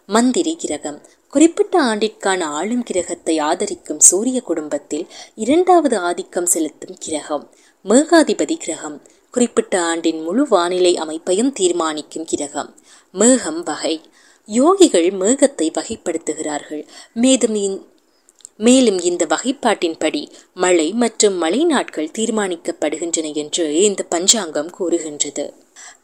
மந்திரி 0.06 0.56
கிரகம். 0.56 1.02
குறிப்பிட்ட 1.28 1.82
ஆண்டிற்கான 1.82 2.42
ஆளும் 2.42 2.82
கிரகத்தை 2.82 3.38
ஆதரிக்கும் 3.38 4.00
சூரிய 4.00 4.40
குடும்பத்தில் 4.40 5.06
இரண்டாவது 5.34 5.98
ஆதிக்கம் 5.98 6.46
செலுத்தும் 6.46 6.96
கிரகம். 6.98 7.50
மேகாதிபதி 7.84 8.56
கிரகம். 8.56 9.02
குறிப்பிட்ட 9.30 9.82
ஆண்டின் 9.82 10.22
முழு 10.22 10.46
வானிலை 10.48 10.96
அமைப்பையும் 10.96 11.52
தீர்மானிக்கும் 11.52 12.24
கிரகம். 12.24 12.74
மேகம் 13.12 13.62
வகை. 13.62 14.00
யோகிகள் 14.48 15.10
மேகத்தை 15.22 15.72
வகைப்படுத்துகிறார்கள். 15.78 16.86
மேலும் 17.14 17.92
மேலும் 18.56 18.98
இந்த 19.00 19.26
வகைப்பாட்டின்படி 19.26 20.30
மழை 20.54 20.92
மற்றும் 20.92 21.34
மழை 21.34 21.64
நாட்கள் 21.64 22.14
தீர்மானிக்கப்படுகின்றன 22.18 23.34
என்று 23.34 23.82
இந்த 23.82 24.02
பஞ்சாங்கம் 24.02 24.70
கூறுகின்றது. 24.70 25.54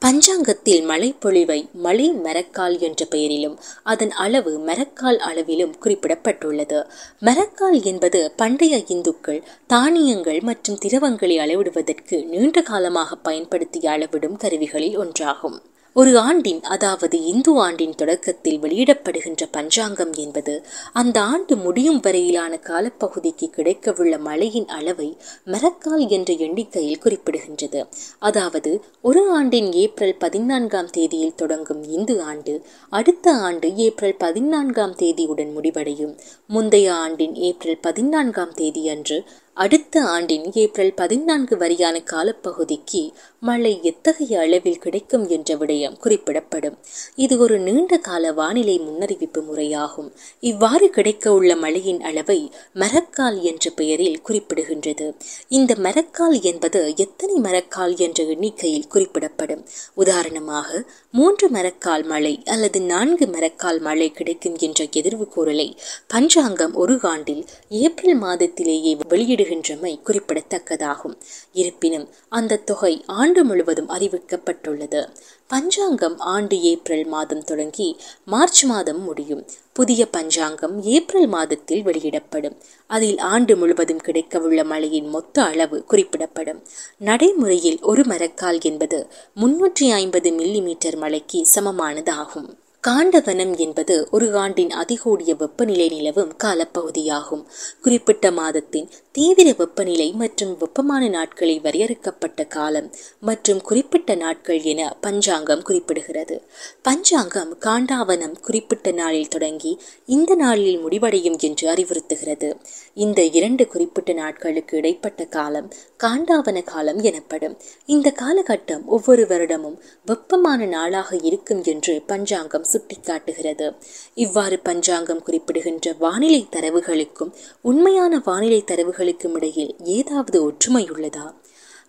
பஞ்சாங்கத்தில் 0.00 0.82
மழைப்பொழிவை 0.84 1.70
மழை 1.72 2.12
மரக்கால் 2.12 2.78
என்ற 2.78 3.04
பெயரிலும் 3.04 3.56
அதன் 3.82 4.10
அளவு 4.10 4.58
மரக்கால் 4.58 5.18
அளவிலும் 5.18 5.74
குறிப்பிடப்பட்டுள்ளது. 5.84 6.80
மரக்கால் 7.20 7.82
என்பது 7.84 8.32
பண்டைய 8.36 8.82
இந்துக்கள் 8.86 9.42
தானியங்கள் 9.66 10.40
மற்றும் 10.40 10.78
திரவங்களை 10.78 11.38
அளவிடுவதற்கு 11.38 12.24
நீண்ட 12.24 12.62
காலமாக 12.62 13.16
பயன்படுத்திய 13.16 13.90
அளவிடும் 13.90 14.36
கருவிகளில் 14.36 14.98
ஒன்றாகும். 14.98 15.58
ஒரு 15.96 16.18
ஆண்டின் 16.18 16.60
அதாவது 16.64 17.16
இந்து 17.24 17.52
ஆண்டின் 17.60 17.94
தொடக்கத்தில் 17.94 18.58
வெளியிடப்படுகின்ற 18.60 19.42
பஞ்சாங்கம் 19.50 20.12
என்பது 20.14 20.54
அந்த 20.92 21.16
ஆண்டு 21.22 21.56
முடியும் 21.56 22.00
வரையிலான 22.00 22.52
காலப்பகுதிக்கு 22.58 23.46
கிடைக்கவுள்ள 23.56 24.18
மழையின் 24.18 24.68
அளவை 24.68 25.08
மரக்கால் 25.44 26.04
என்ற 26.08 26.32
எண்ணிக்கையில் 26.46 27.02
குறிப்பிடுகின்றது. 27.04 27.82
அதாவது 28.18 28.72
ஒரு 29.00 29.22
ஆண்டின் 29.30 29.72
ஏப்ரல் 29.72 30.16
பதினான்காம் 30.18 30.90
தேதியில் 30.90 31.34
தொடங்கும் 31.34 31.82
இந்து 31.88 32.16
ஆண்டு 32.22 32.54
அடுத்த 32.92 33.34
ஆண்டு 33.40 33.74
ஏப்ரல் 33.76 34.16
பதினான்காம் 34.18 34.96
தேதியுடன் 35.02 35.52
முடிவடையும். 35.52 36.14
முந்தைய 36.46 36.94
ஆண்டின் 36.94 37.34
ஏப்ரல் 37.34 37.80
பதினான்காம் 37.80 38.52
தேதி 38.52 38.88
அன்று 38.88 39.18
அடுத்த 39.56 40.02
ஆண்டின் 40.02 40.52
ஏப்ரல் 40.52 40.92
பதினான்கு 40.94 41.56
வரையான 41.56 41.96
காலப்பகுதிக்கு 42.12 43.00
மழை 43.38 43.80
எத்தகைய 43.82 44.40
அளவில் 44.40 44.78
கிடைக்கும் 44.78 45.28
என்ற 45.28 45.56
விடயம் 45.56 45.96
குறிப்பிடப்படும். 45.98 46.76
இது 47.14 47.38
ஒரு 47.38 47.58
நீண்ட 47.58 47.98
கால 47.98 48.32
வானிலை 48.32 48.76
முன்னறிவிப்பு 48.78 49.40
முறையாகும். 49.48 50.08
இவ்வாறு 50.40 50.90
கிடைக்க 50.90 51.32
உள்ள 51.32 51.56
மழையின் 51.56 52.00
அளவை 52.00 52.50
மரக்கால் 52.74 53.42
என்ற 53.42 53.70
பெயரில் 53.70 54.20
குறிப்பிடுகின்றது. 54.28 55.08
இந்த 55.48 55.74
மரக்கால் 55.74 56.40
என்பது 56.42 56.82
எத்தனை 56.96 57.36
மரக்கால் 57.40 57.96
என்ற 57.96 58.24
எண்ணிக்கையில் 58.24 58.88
குறிப்பிடப்படும்? 58.88 59.62
உதாரணமாக 59.94 60.84
மூன்று 61.10 61.48
மரக்கால் 61.50 62.04
மழை 62.04 62.34
அல்லது 62.44 62.80
நான்கு 62.80 63.26
மரக்கால் 63.26 63.80
மழை 63.80 64.10
கிடைக்கும் 64.10 64.58
என்ற 64.58 64.84
எதிர்வு 64.92 65.28
கூறலை 65.28 65.68
பஞ்சாங்கம் 66.06 66.74
ஒரு 66.74 66.98
ஆண்டில் 67.02 67.44
ஏப்ரல் 67.68 68.18
மாதத்திலேயே 68.18 68.92
வெளியிடுகின்றமை 69.40 70.00
குறிப்பிடத்தக்கதாகும். 70.02 71.14
இருப்பினும் 71.52 72.08
அந்த 72.28 72.56
தொகை 72.56 73.04
ஆண்டு 73.06 73.44
முழுவதும் 73.44 73.88
அறிவிக்கப்பட்டுள்ளது. 73.88 75.08
பஞ்சாங்கம் 75.46 76.18
ஆண்டு 76.18 76.62
ஏப்ரல் 76.62 77.04
மாதம் 77.04 77.44
தொடங்கி 77.44 78.00
மார்ச் 78.24 78.64
மாதம் 78.64 79.02
முடியும். 79.02 79.46
புதிய 79.72 80.08
பஞ்சாங்கம் 80.08 80.82
ஏப்ரல் 80.82 81.26
மாதத்தில் 81.26 81.82
வெளியிடப்படும். 81.82 82.56
அதில் 82.86 83.18
ஆண்டு 83.18 83.56
முழுவதும் 83.56 84.00
கிடைக்கவுள்ள 84.04 84.64
மழையின் 84.64 85.08
மொத்த 85.08 85.42
அளவு 85.42 85.84
குறிப்பிடப்படும். 85.84 86.62
நடைமுறையில் 86.98 87.78
ஒரு 87.82 88.02
மரக்கால் 88.02 88.60
என்பது 88.60 89.06
முன்னூற்றி 89.36 89.90
ஐம்பது 89.90 90.30
மில்லி 90.30 90.62
மீட்டர் 90.62 90.96
மழைக்கு 90.96 91.46
சமமானதாகும். 91.54 92.56
காண்டவனம் 92.86 93.58
என்பது 93.58 94.08
ஒரு 94.10 94.36
ஆண்டின் 94.36 94.68
அதிகூடிய 94.68 95.36
வெப்பநிலை 95.36 95.88
நிலவும் 95.88 96.30
காலப்பகுதியாகும். 96.44 97.42
குறிப்பிட்ட 97.80 98.30
மாதத்தின் 98.30 98.88
தீவிர 99.12 99.54
வெப்பநிலை 99.58 100.12
மற்றும் 100.12 100.56
வெப்பமான 100.58 101.08
நாட்களை 101.08 101.58
வரையறுக்கப்பட்ட 101.58 102.44
காலம் 102.44 102.88
மற்றும் 103.20 103.60
குறிப்பிட்ட 103.60 104.14
நாட்கள் 104.14 104.62
என 104.62 104.96
பஞ்சாங்கம் 105.00 105.62
குறிப்பிடுகிறது. 105.68 106.38
பஞ்சாங்கம் 106.82 107.56
காண்டாவனம் 107.60 108.40
குறிப்பிட்ட 108.40 108.90
நாளில் 108.90 109.28
தொடங்கி 109.28 109.78
இந்த 110.06 110.34
நாளில் 110.34 110.78
முடிவடையும் 110.78 111.38
என்று 111.40 111.68
அறிவுறுத்துகிறது. 111.74 112.54
இந்த 112.94 113.24
இரண்டு 113.24 113.66
குறிப்பிட்ட 113.66 114.12
நாட்களுக்கு 114.12 114.76
இடைப்பட்ட 114.76 115.24
காலம் 115.24 115.70
காண்டாவன 116.02 116.62
காலம் 116.64 117.00
எனப்படும். 117.00 117.58
இந்த 117.86 118.12
காலகட்டம் 118.22 118.84
ஒவ்வொரு 118.84 119.26
வருடமும் 119.26 119.78
வெப்பமான 120.06 120.64
நாளாக 120.64 121.16
இருக்கும் 121.22 121.62
என்று 121.64 122.02
பஞ்சாங்கம் 122.06 122.64
சுட்டிக்காட்டுகிறது. 122.72 123.76
இவ்வாறு 124.14 124.58
பஞ்சாங்கம் 124.58 125.22
குறிப்பிடுகின்ற 125.22 125.94
வானிலை 125.98 126.46
தரவுகளுக்கும் 126.50 127.32
உண்மையான 127.60 128.20
வானிலை 128.24 128.64
தரவுகளுக்கும் 128.66 129.34
இடையில் 129.34 129.76
ஏதாவது 129.84 130.44
ஒற்றுமை 130.44 130.90
உள்ளதா? 130.90 131.39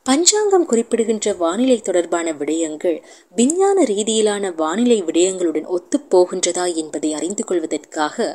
பஞ்சாங்கம் 0.06 0.66
குறிப்பிடுகின்ற 0.66 1.32
வானிலை 1.38 1.76
தொடர்பான 1.80 2.28
விடயங்கள் 2.34 2.96
விஞ்ஞான 3.36 3.84
ரீதியிலான 3.86 4.46
வானிலை 4.56 4.98
விடயங்களுடன் 5.02 5.68
ஒத்துப்போகின்றதா 5.76 6.66
என்பதை 6.76 7.10
அறிந்து 7.14 7.44
கொள்வதற்காக 7.44 8.26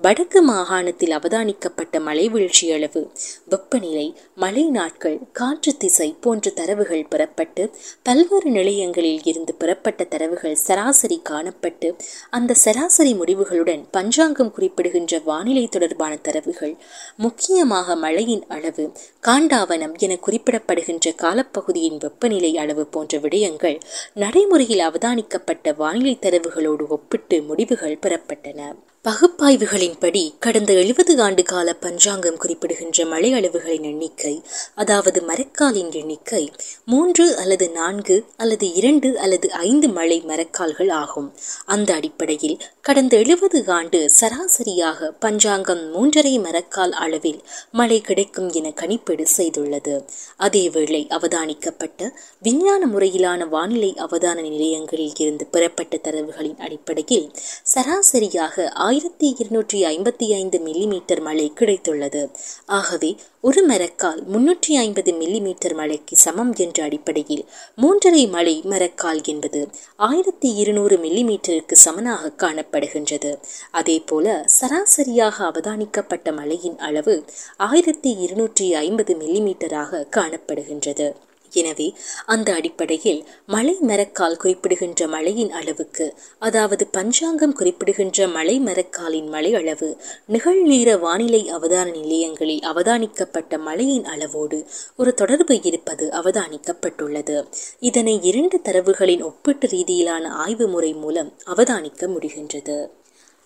வடக்கு 0.00 0.40
மாகாணத்தில் 0.42 1.14
அவதானிக்கப்பட்ட 1.14 2.00
மழை 2.00 2.26
வீழ்ச்சி 2.28 2.66
அளவு 2.72 3.02
வெப்பநிலை 3.48 4.06
மழை 4.36 4.64
நாட்கள் 4.70 5.18
காற்று 5.32 5.74
திசை 5.76 6.08
போன்ற 6.20 6.52
தரவுகள் 6.56 7.04
பெறப்பட்டு 7.10 7.64
பல்வேறு 8.02 8.50
நிலையங்களில் 8.50 9.26
இருந்து 9.26 9.54
பெறப்பட்ட 9.58 10.06
தரவுகள் 10.06 10.56
சராசரி 10.62 11.18
காணப்பட்டு 11.24 11.90
அந்த 12.30 12.58
சராசரி 12.62 13.14
முடிவுகளுடன் 13.14 13.84
பஞ்சாங்கம் 13.90 14.54
குறிப்பிடுகின்ற 14.54 15.22
வானிலை 15.24 15.66
தொடர்பான 15.68 16.14
தரவுகள் 16.22 16.76
முக்கியமாக 17.18 17.96
மழையின் 17.96 18.46
அளவு 18.50 18.86
காண்டாவனம் 19.22 19.94
என 19.98 20.20
குறிப்பிடப்படுகின்ற 20.22 21.14
காலப்பகுதியின் 21.22 21.98
வெப்பநிலை 21.98 22.56
அளவு 22.56 22.84
போன்ற 22.86 23.18
விடயங்கள் 23.18 23.78
நடைமுறையில் 24.14 24.86
அவதானிக்கப்பட்ட 24.88 25.74
வானிலை 25.76 26.16
தரவுகளோடு 26.20 26.86
ஒப்பிட்டு 26.88 27.42
முடிவுகள் 27.42 28.02
பெறப்பட்டன. 28.02 28.60
பகுப்பாய்வுகளின்படி 29.06 30.22
கடந்த 30.38 30.72
எழுபது 30.72 31.12
ஆண்டு 31.22 31.42
கால 31.42 31.72
பஞ்சாங்கம் 31.74 32.36
குறிப்பிடுகின்ற 32.36 33.04
மழை 33.06 33.28
அளவுகளின் 33.32 33.82
எண்ணிக்கை 33.82 34.32
அதாவது 34.74 35.20
மரக்காலின் 35.28 35.92
எண்ணிக்கை 35.92 36.40
மூன்று 36.84 37.36
அல்லது 37.36 37.66
நான்கு 37.70 38.16
அல்லது 38.36 38.72
இரண்டு 38.74 39.18
அல்லது 39.18 39.50
ஐந்து 39.50 39.88
மழை 39.88 40.18
மரக்கால்கள் 40.26 40.90
ஆகும். 40.92 41.28
அந்த 41.64 41.94
அடிப்படையில் 41.94 42.56
கடந்த 42.80 43.16
எழுபது 43.16 43.60
ஆண்டு 43.66 44.00
சராசரியாக 44.20 45.10
பஞ்சாங்கம் 45.20 45.84
மூன்றரை 45.94 46.34
மரக்கால் 46.40 46.92
அளவில் 46.92 47.40
மழை 47.72 48.00
கிடைக்கும் 48.00 48.50
என 48.52 48.74
கணிப்பீடு 48.82 49.26
செய்துள்ளது. 49.36 49.94
அதேவேளை 50.40 51.02
அவதானிக்கப்பட்ட 51.18 52.10
விஞ்ஞான 52.42 52.82
முறையிலான 52.86 53.48
வானிலை 53.48 53.92
அவதான 53.98 54.38
நிலையங்களில் 54.40 55.16
இருந்து 55.16 55.46
பெறப்பட்ட 55.46 56.00
தரவுகளின் 56.02 56.58
அடிப்படையில் 56.58 57.30
சராசரியாக 57.74 58.68
ஆயிரத்தி 58.96 59.28
இருநூற்றி 59.38 59.78
ஐம்பத்தி 59.84 60.26
ஐந்து 60.28 60.58
மில்லிமீட்டர் 60.58 61.20
மழை 61.20 61.52
கிடைத்துள்ளது. 61.56 62.20
ஆகவே 62.66 63.10
ஒரு 63.40 63.60
மரக்கால் 63.66 64.20
முன்னூற்றி 64.32 64.72
ஐம்பது 64.82 65.12
மில்லிமீட்டர் 65.12 65.74
மழைக்கு 65.74 66.16
சமம் 66.16 66.52
என்ற 66.56 66.84
அடிப்படையில் 66.84 67.44
மூன்றரை 67.82 68.22
மழை 68.30 68.62
மரக்கால் 68.64 69.20
என்பது 69.24 69.68
ஆயிரத்தி 69.96 70.54
இருநூறு 70.54 70.96
மில்லிமீட்டருக்கு 70.96 71.78
சமனாக 71.84 72.32
காணப்படுகின்றது. 72.44 73.32
அதே 73.70 73.98
போல 74.06 74.44
சராசரியாக 74.60 75.44
அவதானிக்கப்பட்ட 75.50 76.34
மழையின் 76.34 76.78
அளவு 76.78 77.24
ஆயிரத்தி 77.56 78.16
இருநூற்றி 78.18 78.74
ஐம்பது 78.74 79.14
மில்லிமீட்டராக 79.14 80.04
காணப்படுகின்றது. 80.16 81.08
எனவே 81.50 81.94
அந்த 82.26 82.54
அடிப்படையில் 82.54 83.28
மலை 83.46 83.76
மரக்கால் 83.80 84.36
குறிப்பிடுகின்ற 84.36 85.06
மழையின் 85.06 85.52
அளவுக்கு 85.52 86.14
அதாவது 86.38 86.86
பஞ்சாங்கம் 86.86 87.56
குறிப்பிடுகின்ற 87.56 88.28
மலை 88.28 88.60
மரக்காலின் 88.60 89.28
மழை 89.28 89.54
அளவு 89.54 89.96
நிகழ்நீர 90.28 90.98
வானிலை 90.98 91.52
அவதான 91.52 91.90
நிலையங்களில் 91.90 92.60
அவதானிக்கப்பட்ட 92.60 93.58
மழையின் 93.58 94.04
அளவோடு 94.04 94.66
ஒரு 94.96 95.14
தொடர்பு 95.14 95.62
இருப்பது 95.62 96.10
அவதானிக்கப்பட்டுள்ளது. 96.12 97.46
இதனை 97.80 98.18
இரண்டு 98.22 98.60
தரவுகளின் 98.64 99.22
ஒப்பீட்டு 99.22 99.68
ரீதியிலான 99.68 100.28
ஆய்வு 100.28 100.66
முறை 100.66 100.92
மூலம் 100.92 101.32
அவதானிக்க 101.46 102.06
முடிகின்றது. 102.06 102.90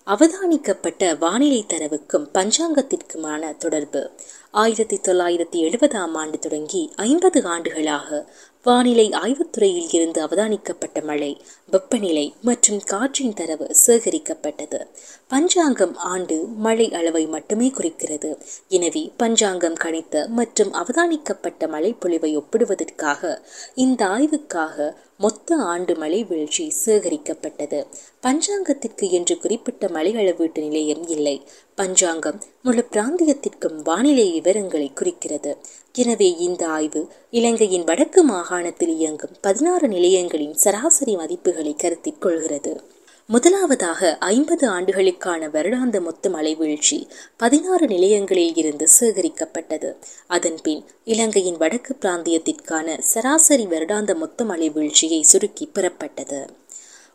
அவதானிக்கப்பட்ட 0.07 1.19
வானிலை 1.19 1.65
தரவுக்கும் 1.69 2.29
பஞ்சாங்கத்திற்குமான 2.35 3.57
தொடர்பு. 3.57 4.11
ஆயிரத்தி 4.53 4.97
தொள்ளாயிரத்தி 4.97 5.57
எழுபதாம் 5.57 6.15
ஆண்டு 6.15 6.39
தொடங்கி 6.39 6.93
ஐம்பது 6.97 7.45
ஆண்டுகளாக 7.45 8.33
வானிலை 8.63 9.11
ஆய்வுத்துறையில் 9.11 9.95
இருந்து 9.95 10.25
அவதானிக்கப்பட்ட 10.27 11.05
மழை. 11.05 11.41
வெப்பநிலை 11.71 12.25
மற்றும் 12.43 12.81
காற்றின் 12.85 13.35
தரவு 13.35 13.67
சேகரிக்கப்பட்டது. 13.87 14.81
பஞ்சாங்கம் 15.29 15.95
ஆண்டு 16.13 16.37
மழை 16.57 16.87
அளவை 16.93 17.25
மட்டுமே 17.27 17.69
குறிக்கிறது. 17.69 18.31
எனவே 18.69 19.03
பஞ்சாங்கம் 19.17 19.79
கணித்த 19.85 20.25
மற்றும் 20.39 20.73
அவதானிக்கப்பட்ட 20.73 21.69
மழை 21.69 21.93
பொழிவை 22.01 22.33
ஒப்பிடுவதற்காக 22.37 23.33
இந்த 23.75 24.01
ஆய்வுக்காக 24.17 24.95
மொத்த 25.17 25.57
ஆண்டு 25.73 25.93
மழை 25.97 26.21
வீழ்ச்சி 26.25 26.65
சேகரிக்கப்பட்டது. 26.85 27.81
பஞ்சாங்கத்திற்கு 28.27 29.07
என்று 29.11 29.35
குறிப்பிட்ட 29.39 29.89
மழை 29.89 30.13
அளவீட்டு 30.15 30.61
நிலையம் 30.63 31.05
இல்லை. 31.09 31.37
பஞ்சாங்கம் 31.75 32.39
முழு 32.63 32.83
பிராந்தியத்திற்கும் 32.93 33.79
வானிலை 33.83 34.27
விவரங்களை 34.33 34.89
குறிக்கிறது. 34.93 35.53
எனவே 35.95 36.29
இந்த 36.47 36.63
ஆய்வு 36.69 37.01
இலங்கையின் 37.31 37.85
வடக்கு 37.85 38.21
மாகாணத்தில் 38.25 38.93
இயங்கும் 38.97 39.35
பதினாறு 39.41 39.87
நிலையங்களின் 39.89 40.55
சராசரி 40.55 41.15
மதிப்புகள் 41.17 41.60
கருத்தில் 41.69 42.19
கொள்கிறது. 42.19 42.83
முதலாவதாக 43.27 44.17
ஐம்பது 44.21 44.69
ஆண்டுகளுக்கான 44.69 45.49
வருடாந்த 45.49 46.01
மொத்த 46.01 46.31
மழைவீழ்ச்சி 46.31 47.09
பதினாறு 47.37 47.87
நிலையங்களில் 47.87 48.55
இருந்து 48.55 48.89
சேகரிக்கப்பட்டது. 49.01 49.97
அதன்பின் 50.27 50.85
இலங்கையின் 51.05 51.57
வடக்கு 51.57 51.97
பிராந்தியத்திற்கான 52.01 52.99
சராசரி 52.99 53.67
வருடாந்த 53.67 54.15
மொத்த 54.15 54.45
மலைவீழ்ச்சியை 54.45 55.21
சுருக்கி 55.21 55.71
பெறப்பட்டது. 55.75 56.47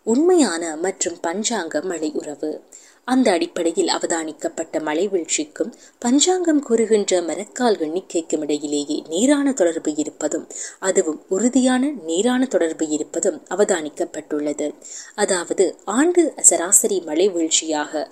உண்மையான 0.04 0.76
மற்றும் 0.76 1.18
பஞ்சாங்க 1.28 1.82
மழை 1.82 2.12
உறவு. 2.14 2.64
அந்த 3.08 3.28
அடிப்படையில் 3.32 3.92
அவதானிக்கப்பட்ட 3.96 4.82
மழை 4.88 5.06
வீழ்ச்சிக்கும் 5.08 5.72
பஞ்சாங்கம் 6.02 6.62
கூறுகின்ற 6.68 7.22
மரக்கால் 7.22 7.78
எண்ணிக்கைக்கும் 7.86 8.44
இடையிலேயே 8.46 8.98
நீரான 9.14 9.54
தொடர்பு 9.54 9.92
இருப்பதும் 10.04 10.46
அதுவும் 10.80 11.20
உறுதியான 11.30 11.92
நீரான 12.08 12.42
தொடர்பு 12.46 12.88
இருப்பதும் 12.90 13.38
அவதானிக்கப்பட்டுள்ளது. 13.56 14.68
அதாவது 15.16 15.66
ஆண்டு 15.98 16.24
சராசரி 16.50 16.98
மழை 17.02 17.28
வீழ்ச்சியாக 17.30 18.04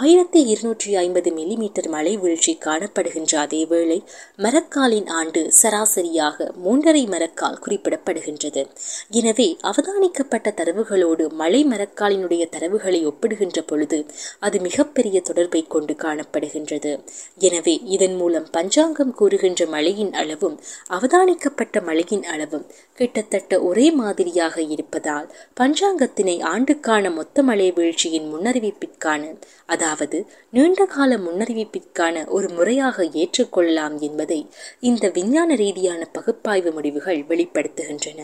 ஆயிரத்தி 0.00 0.40
இருநூற்றி 0.52 0.90
ஐம்பது 0.96 1.30
மில்லிமீட்டர் 1.30 1.88
மழை 1.88 2.12
வீழ்ச்சி 2.16 2.52
காணப்படுகின்ற 2.66 3.32
அதேவேளை 3.46 3.98
மரக்காலின் 4.38 5.08
ஆண்டு 5.20 5.40
சராசரியாக 5.62 6.48
மூன்றரை 6.64 7.02
மரக்கால் 7.14 7.58
குறிப்பிடப்படுகின்றது. 7.64 8.62
எனவே 9.20 9.48
அவதானிக்கப்பட்ட 9.70 10.54
தரவுகளோடு 10.60 11.26
மழை 11.42 11.60
மரக்காலினுடைய 11.64 12.44
தரவுகளை 12.54 13.00
ஒப்பிடுகின்ற 13.10 13.60
பொழுது 13.62 13.98
அது 14.42 14.56
மிகப்பெரிய 14.60 15.16
தொடர்பை 15.20 15.62
கொண்டு 15.74 15.94
காணப்படுகின்றது. 16.04 16.92
எனவே 17.48 17.74
இதன் 17.96 18.16
மூலம் 18.16 18.48
பஞ்சாங்கம் 18.50 19.14
கூறுகின்ற 19.14 19.66
மழையின் 19.66 20.12
அளவும் 20.12 20.56
அவதானிக்கப்பட்ட 20.96 21.76
மழையின் 21.82 22.24
அளவும் 22.34 22.66
கிட்டத்தட்ட 22.98 23.60
ஒரே 23.62 23.86
மாதிரியாக 23.92 24.56
இருப்பதால் 24.74 25.28
பஞ்சாங்கத்தினை 25.60 26.36
ஆண்டுக்கான 26.52 27.10
மொத்த 27.10 27.42
மழை 27.42 27.68
வீழ்ச்சியின் 27.72 28.28
முன்னறிவிப்பிற்கான 28.32 29.20
அதாவது 29.66 30.18
நீண்டகால 30.50 31.16
முன்னறிவிப்பிற்கான 31.26 32.24
ஒரு 32.36 32.48
முறையாக 32.50 33.04
ஏற்றுக்கொள்ளலாம் 33.22 33.96
என்பதை 34.00 34.40
இந்த 34.90 35.04
விஞ்ஞான 35.10 35.54
ரீதியான 35.54 36.02
பகுப்பாய்வு 36.12 36.70
முடிவுகள் 36.72 37.20
வெளிப்படுத்துகின்றன. 37.30 38.20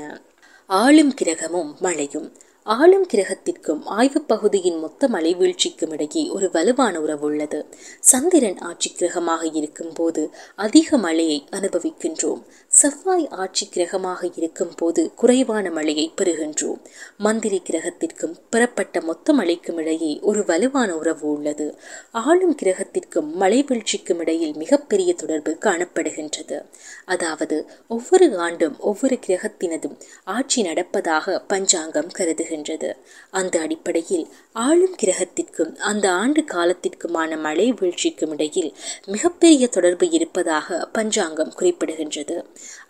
ஆளும் 0.71 1.13
கிரகமும் 1.21 1.73
மழையும் 1.81 2.29
ஆளும் 2.75 3.07
கிரகத்திற்கும் 3.15 3.83
ஆய்வு 3.85 4.21
பகுதியின் 4.21 4.79
மொத்த 4.79 5.09
மலை 5.09 5.35
வீழ்ச்சிக்கும் 5.35 5.93
இடையே 5.93 6.29
ஒரு 6.29 6.51
வலுவான 6.53 7.01
உறவு 7.01 7.27
உள்ளது. 7.27 7.67
சந்திரன் 8.01 8.59
ஆட்சி 8.59 8.95
கிரகமாக 8.99 9.55
இருக்கும் 9.55 9.93
போது 9.93 10.31
அதிக 10.57 10.99
மழையை 10.99 11.45
அனுபவிக்கின்றோம். 11.51 12.43
செவ்வாய் 12.69 13.29
ஆட்சி 13.29 13.69
கிரகமாக 13.75 14.31
இருக்கும் 14.37 14.75
போது 14.77 15.15
குறைவான 15.15 15.71
மழையை 15.71 16.13
பெறுகின்றோம். 16.17 16.81
மந்திரி 17.19 17.63
கிரகத்திற்கும் 17.71 18.35
பெறப்பட்ட 18.51 19.01
மொத்த 19.01 19.33
மழைக்கும் 19.33 19.77
இடையே 19.77 20.19
ஒரு 20.23 20.45
வலுவான 20.45 20.97
உறவு 20.97 21.29
உள்ளது. 21.29 21.79
ஆளும் 22.13 22.57
கிரகத்திற்கும் 22.63 23.33
மலைவீழ்ச்சிக்கும் 23.41 24.19
இடையில் 24.19 24.55
மிகப்பெரிய 24.57 25.15
தொடர்பு 25.15 25.57
காணப்படுகின்றது. 25.61 26.61
அதாவது 27.05 27.71
ஒவ்வொரு 27.89 28.39
ஆண்டும் 28.39 28.79
ஒவ்வொரு 28.81 29.19
கிரகத்தினதும் 29.27 29.99
ஆட்சி 30.25 30.63
நடப்பதாக 30.63 31.43
பஞ்சாங்கம் 31.49 32.13
கருதுகின்றது. 32.19 32.57
வருகின்றது 32.59 32.91
அந்த 33.31 33.55
அடிப்படையில் 33.65 34.27
ஆளும் 34.65 34.97
கிரகத்திற்கும் 35.03 35.73
அந்த 35.89 36.07
ஆண்டு 36.21 36.41
காலத்திற்குமான 36.55 37.31
மழை 37.47 37.67
வீழ்ச்சிக்கும் 37.81 38.33
இடையில் 38.35 38.71
மிகப்பெரிய 39.07 39.65
தொடர்பு 39.69 40.07
இருப்பதாக 40.11 40.79
பஞ்சாங்கம் 40.93 41.53
குறிப்பிடுகின்றது. 41.59 42.37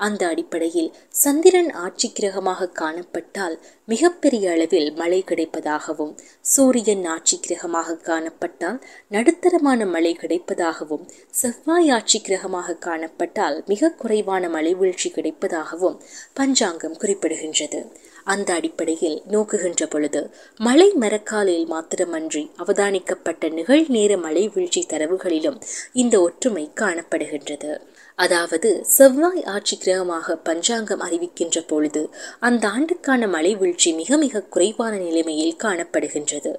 அந்த 0.06 0.22
அடிப்படையில் 0.32 0.90
சந்திரன் 1.24 1.70
ஆட்சி 1.84 2.08
கிரகமாக 2.18 2.70
காணப்பட்டால் 2.80 3.56
மிகப்பெரிய 3.88 4.44
அளவில் 4.54 4.88
மழை 5.00 5.20
கிடைப்பதாகவும் 5.28 6.14
சூரியன் 6.54 7.04
ஆட்சி 7.14 7.36
கிரகமாக 7.46 7.98
காணப்பட்டால் 8.08 8.78
நடுத்தரமான 9.10 9.86
மழை 9.94 10.12
கிடைப்பதாகவும் 10.22 11.04
செவ்வாய் 11.40 11.90
ஆட்சி 11.96 12.18
கிரகமாக 12.28 12.78
காணப்பட்டால் 12.86 13.56
மிக 13.66 13.92
குறைவான 14.02 14.48
மழை 14.48 14.72
வீழ்ச்சி 14.80 15.10
கிடைப்பதாகவும் 15.14 15.96
பஞ்சாங்கம் 16.34 16.98
குறிப்பிடுகின்றது. 17.02 17.80
அந்த 18.28 18.48
அடிப்படையில் 18.54 19.18
நோக்குகின்ற 19.30 19.84
பொழுது 19.90 20.20
மழை 20.60 20.88
மரக்காலில் 21.00 21.66
மாத்திரமன்றி 21.66 22.42
அவதானிக்கப்பட்ட 22.62 23.50
நிகழ்நேர 23.58 24.12
மழை 24.18 24.44
வீழ்ச்சி 24.54 24.82
தரவுகளிலும் 24.88 25.58
இந்த 25.94 26.14
ஒற்றுமை 26.20 26.64
காணப்படுகின்றது. 26.80 27.72
அதாவது 28.18 28.70
செவ்வாய் 28.94 29.42
ஆட்சி 29.52 29.74
கிரகமாக 29.82 30.36
பஞ்சாங்கம் 30.48 31.02
அறிவிக்கின்ற 31.06 31.58
பொழுது 31.66 32.00
அந்த 32.40 32.64
ஆண்டுக்கான 32.68 33.28
மழை 33.34 33.52
வீழ்ச்சி 33.56 33.90
மிக 33.98 34.16
மிக 34.16 34.42
குறைவான 34.54 34.92
நிலைமையில் 35.04 35.54
காணப்படுகின்றது. 35.64 36.52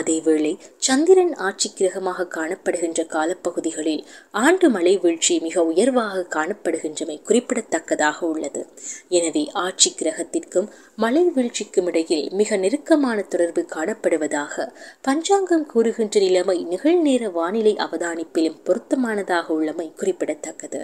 அதேவேளை 0.00 0.52
சந்திரன் 0.78 1.32
ஆட்சி 1.48 1.68
கிரகமாக 1.78 2.26
காணப்படுகின்ற 2.36 3.00
காலப்பகுதிகளில் 3.14 4.02
ஆண்டு 4.42 4.68
மழை 4.70 4.94
வீழ்ச்சி 5.04 5.36
மிக 5.40 5.64
உயர்வாக 5.64 6.26
காணப்படுகின்றமை 6.36 7.16
குறிப்பிடத்தக்கதாக 7.30 8.18
உள்ளது. 8.32 8.62
எனவே 9.08 9.44
ஆட்சி 9.64 9.92
கிரகத்திற்கும் 10.02 10.68
மழை 10.96 11.24
வீழ்ச்சிக்கும் 11.36 11.88
இடையில் 11.92 12.26
மிக 12.32 12.56
நெருக்கமான 12.56 13.24
தொடர்பு 13.32 13.64
காணப்படுவதாக 13.74 14.68
பஞ்சாங்கம் 15.00 15.66
கூறுகின்ற 15.66 16.14
நிலைமை 16.26 16.58
நிகழ்நேர 16.74 17.32
வானிலை 17.32 17.74
அவதானிப்பிலும் 17.86 18.60
பொருத்தமானதாக 18.68 19.46
உள்ளமை 19.58 19.88
குறிப்பிடத்தக்கது. 20.02 20.82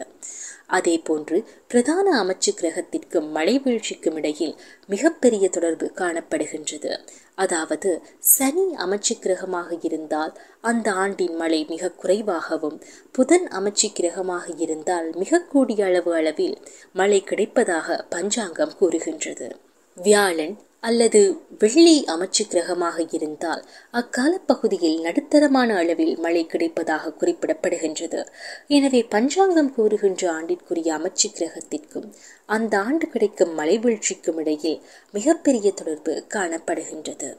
அதே 0.67 0.95
போன்று 0.99 1.39
பிரதான 1.69 2.07
அமைச்சு 2.23 2.51
கிரகத்திற்கும் 2.61 3.29
மழை 3.31 3.55
வீழ்ச்சிக்கும் 3.65 4.17
இடையில் 4.17 4.55
மிகப்பெரிய 4.87 5.49
தொடர்பு 5.49 5.87
காணப்படுகின்றது. 5.95 6.93
அதாவது 7.35 7.91
சனி 8.19 8.65
அமைச்சு 8.77 9.15
கிரகமாக 9.21 9.79
இருந்தால் 9.83 10.33
அந்த 10.61 10.93
ஆண்டின் 10.93 11.37
மழை 11.37 11.61
மிக 11.65 11.93
குறைவாகவும் 12.03 12.79
புதன் 13.13 13.47
அமைச்சு 13.49 13.89
கிரகமாக 14.01 14.47
இருந்தால் 14.59 15.09
மிக 15.15 15.43
கூடிய 15.53 15.85
அளவு 15.85 16.13
அளவில் 16.15 16.59
மழை 16.93 17.21
கிடைப்பதாக 17.31 17.99
பஞ்சாங்கம் 18.09 18.77
கூறுகின்றது. 18.79 19.49
வியாழன் 19.97 20.55
அல்லது 20.83 21.21
வெள்ளி 21.59 21.95
அமைச்சு 22.14 22.42
கிரகமாக 22.51 23.05
இருந்தால் 23.11 23.62
அக்கால 23.90 24.33
பகுதியில் 24.47 24.99
நடுத்தரமான 25.01 25.77
அளவில் 25.77 26.14
மழை 26.18 26.42
கிடைப்பதாக 26.47 27.12
குறிப்பிடப்படுகின்றது. 27.21 28.21
எனவே 28.68 29.03
பஞ்சாங்கம் 29.14 29.73
கூறுகின்ற 29.75 30.23
ஆண்டிற்குரிய 30.33 30.90
அமைச்சு 30.99 31.31
கிரகத்திற்கும் 31.38 32.09
அந்த 32.47 32.75
ஆண்டு 32.81 33.09
கிடைக்கும் 33.09 33.55
மழை 33.55 33.79
வீழ்ச்சிக்கும் 33.79 34.38
இடையே 34.38 34.75
மிகப்பெரிய 35.12 35.71
தொடர்பு 35.73 36.14
காணப்படுகின்றது. 36.35 37.31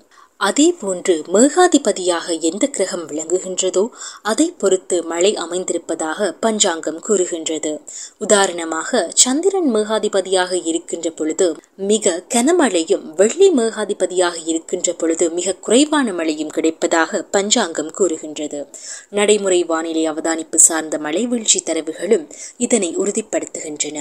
அதே 0.47 0.65
போன்று 0.79 1.13
மேகாதிபதியாக 1.34 2.27
எந்த 2.49 2.65
கிரகம் 2.67 3.03
விளங்குகின்றதோ 3.10 3.84
அதை 4.21 4.47
பொறுத்து 4.62 4.97
மழை 5.03 5.32
அமைந்திருப்பதாக 5.36 6.29
பஞ்சாங்கம் 6.45 6.99
கூறுகின்றது. 6.99 7.71
உதாரணமாக 8.17 9.01
சந்திரன் 9.23 9.69
மேகாதிபதியாக 9.75 10.51
இருக்கின்ற 10.71 11.10
பொழுது 11.10 11.47
மிக 11.91 12.15
கனமழையும் 12.36 13.06
வெள்ளி 13.15 13.49
மேகாதிபதியாக 13.51 14.38
இருக்கின்ற 14.45 14.93
பொழுது 14.93 15.27
மிக 15.32 15.56
குறைவான 15.67 16.13
மழையும் 16.13 16.53
கிடைப்பதாக 16.58 17.21
பஞ்சாங்கம் 17.32 17.91
கூறுகின்றது. 17.91 18.62
நடைமுறை 19.10 19.62
வானிலை 19.63 20.06
அவதானிப்பு 20.12 20.60
சார்ந்த 20.67 20.97
மழை 20.97 21.25
வீழ்ச்சி 21.27 21.62
தரவுகளும் 21.65 22.27
இதனை 22.58 22.91
உறுதிப்படுத்துகின்றன. 22.97 23.99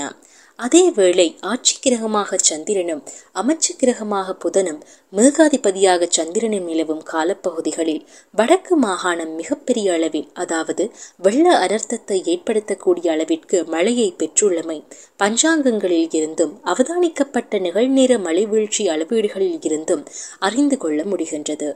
அதேவேளை 0.62 1.27
ஆட்சி 1.40 1.75
கிரகமாக 1.77 2.38
சந்திரனும் 2.42 3.01
அமைச்சு 3.35 3.72
கிரகமாக 3.81 4.35
புதனும் 4.44 4.81
மேகாதிபதியாக 5.12 6.09
சந்திரனும் 6.09 6.66
நிலவும் 6.66 7.03
காலப்பகுதிகளில் 7.03 8.03
வடக்கு 8.35 8.77
மாகாணம் 8.77 9.33
மிகப்பெரிய 9.35 9.92
அளவில் 9.92 10.29
அதாவது 10.35 10.85
வெள்ள 11.16 11.46
அனர்த்தத்தை 11.59 12.18
ஏற்படுத்தக்கூடிய 12.27 13.09
அளவிற்கு 13.11 13.61
மழையை 13.66 14.09
பெற்றுள்ளமை 14.18 14.79
பஞ்சாங்கங்களில் 15.18 16.12
இருந்தும் 16.12 16.53
அவதானிக்கப்பட்ட 16.64 17.61
நிகழ்நேர 17.61 18.18
மழை 18.18 18.44
வீழ்ச்சி 18.46 18.85
அளவீடுகளில் 18.88 19.61
இருந்தும் 19.62 20.05
அறிந்து 20.38 20.79
கொள்ள 20.79 21.03
முடிகின்றது. 21.05 21.70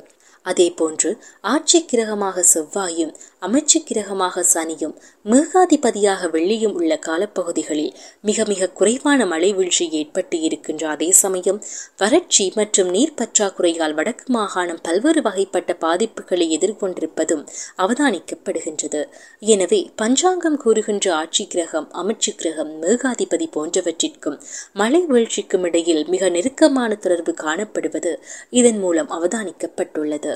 அதே 0.44 0.66
போன்று 0.70 1.11
ஆட்சி 1.53 1.79
கிரகமாக 1.92 2.44
செவ்வாயும் 2.55 3.14
அமைச்சு 3.42 3.79
கிரகமாக 3.88 4.42
சனியும் 4.53 4.94
மேகாதிபதியாக 5.25 6.29
வெள்ளியும் 6.31 6.72
உள்ள 6.72 6.92
காலப்பகுதிகளில் 6.99 7.90
மிக 8.20 8.44
மிக 8.44 8.68
குறைவான 8.68 9.27
மழை 9.27 9.51
வீழ்ச்சி 9.53 9.90
ஏற்பட்டு 9.90 10.40
இருக்கின்ற 10.40 10.88
அதே 10.88 11.09
சமயம் 11.11 11.59
வறட்சி 11.99 12.53
மற்றும் 12.55 12.90
நீர் 12.90 13.14
பற்றாக்குறையால் 13.14 13.94
வடக்கு 13.94 14.27
மாகாணம் 14.33 14.81
பல்வேறு 14.83 15.22
வகைப்பட்ட 15.22 15.75
பாதிப்புகளை 15.85 16.46
எதிர்கொண்டிருப்பதும் 16.59 17.44
அவதானிக்கப்படுகின்றது. 17.79 19.03
எனவே 19.40 19.81
பஞ்சாங்கம் 19.96 20.57
கூறுகின்ற 20.57 21.14
ஆட்சி 21.14 21.46
கிரகம் 21.46 21.88
அமைச்சு 22.03 22.33
கிரகம் 22.37 22.72
மேகாதிபதி 22.83 23.49
போன்றவற்றிற்கும் 23.57 24.40
மழை 24.72 25.03
வீழ்ச்சிக்கும் 25.07 25.64
இடையில் 25.64 26.05
மிக 26.07 26.29
நெருக்கமான 26.29 26.94
தொடர்பு 26.94 27.35
காணப்படுவது 27.44 28.14
இதன் 28.51 28.79
மூலம் 28.79 29.11
அவதானிக்கப்பட்டுள்ளது. 29.11 30.35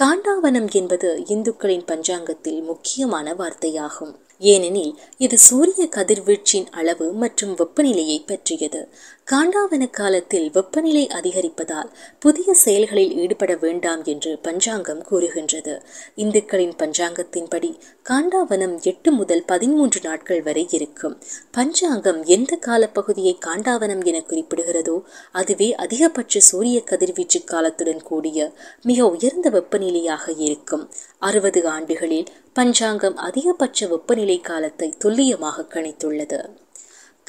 காண்டாவனம் 0.00 0.70
என்பது 0.70 1.22
இந்துக்களின் 1.26 1.84
பஞ்சாங்கத்தில் 1.84 2.62
முக்கியமான 2.62 3.34
வார்த்தையாகும். 3.34 4.14
ஏனெனில் 4.38 4.98
இது 5.18 5.38
சூரிய 5.38 5.88
கதிர்வீச்சின் 5.96 6.66
அளவு 6.70 7.12
மற்றும் 7.12 7.56
வெப்பநிலையை 7.56 8.22
பற்றியது. 8.26 8.88
காண்டாவன 9.32 9.84
காலத்தில் 9.90 10.50
வெப்பநிலை 10.50 11.02
அதிகரிப்பதால் 11.08 11.90
புதிய 12.18 12.54
செயல்களில் 12.54 13.12
ஈடுபட 13.16 13.54
வேண்டாம் 13.54 14.04
என்று 14.04 14.38
பஞ்சாங்கம் 14.38 15.02
கூறுகின்றது. 15.02 15.74
இந்துக்களின் 16.16 16.72
பஞ்சாங்கத்தின்படி 16.78 17.70
காண்டாவனம் 18.08 18.74
எட்டு 18.82 19.12
முதல் 19.12 19.42
பதிமூன்று 19.44 20.00
நாட்கள் 20.02 20.42
வரை 20.42 20.66
இருக்கும். 20.70 21.14
பஞ்சாங்கம் 21.50 22.24
எந்த 22.24 22.58
காலப்பகுதியை 22.66 23.34
காண்டாவனம் 23.46 24.02
என 24.04 24.22
குறிப்பிடுகிறதோ 24.28 24.96
அதுவே 25.32 25.68
அதிகபட்ச 25.74 26.40
சூரிய 26.40 26.80
கதிர்வீச்சு 26.84 27.44
காலத்துடன் 27.44 28.02
கூடிய 28.02 28.52
மிக 28.82 29.08
உயர்ந்த 29.08 29.50
வெப்பநிலையாக 29.50 30.34
இருக்கும். 30.38 30.90
அறுபது 31.18 31.62
ஆண்டுகளில் 31.68 32.26
பஞ்சாங்கம் 32.52 33.16
அதிகபட்ச 33.16 33.88
வெப்பநிலை 33.88 34.40
காலத்தை 34.40 34.94
துல்லியமாக 34.98 35.66
கணித்துள்ளது. 35.68 36.40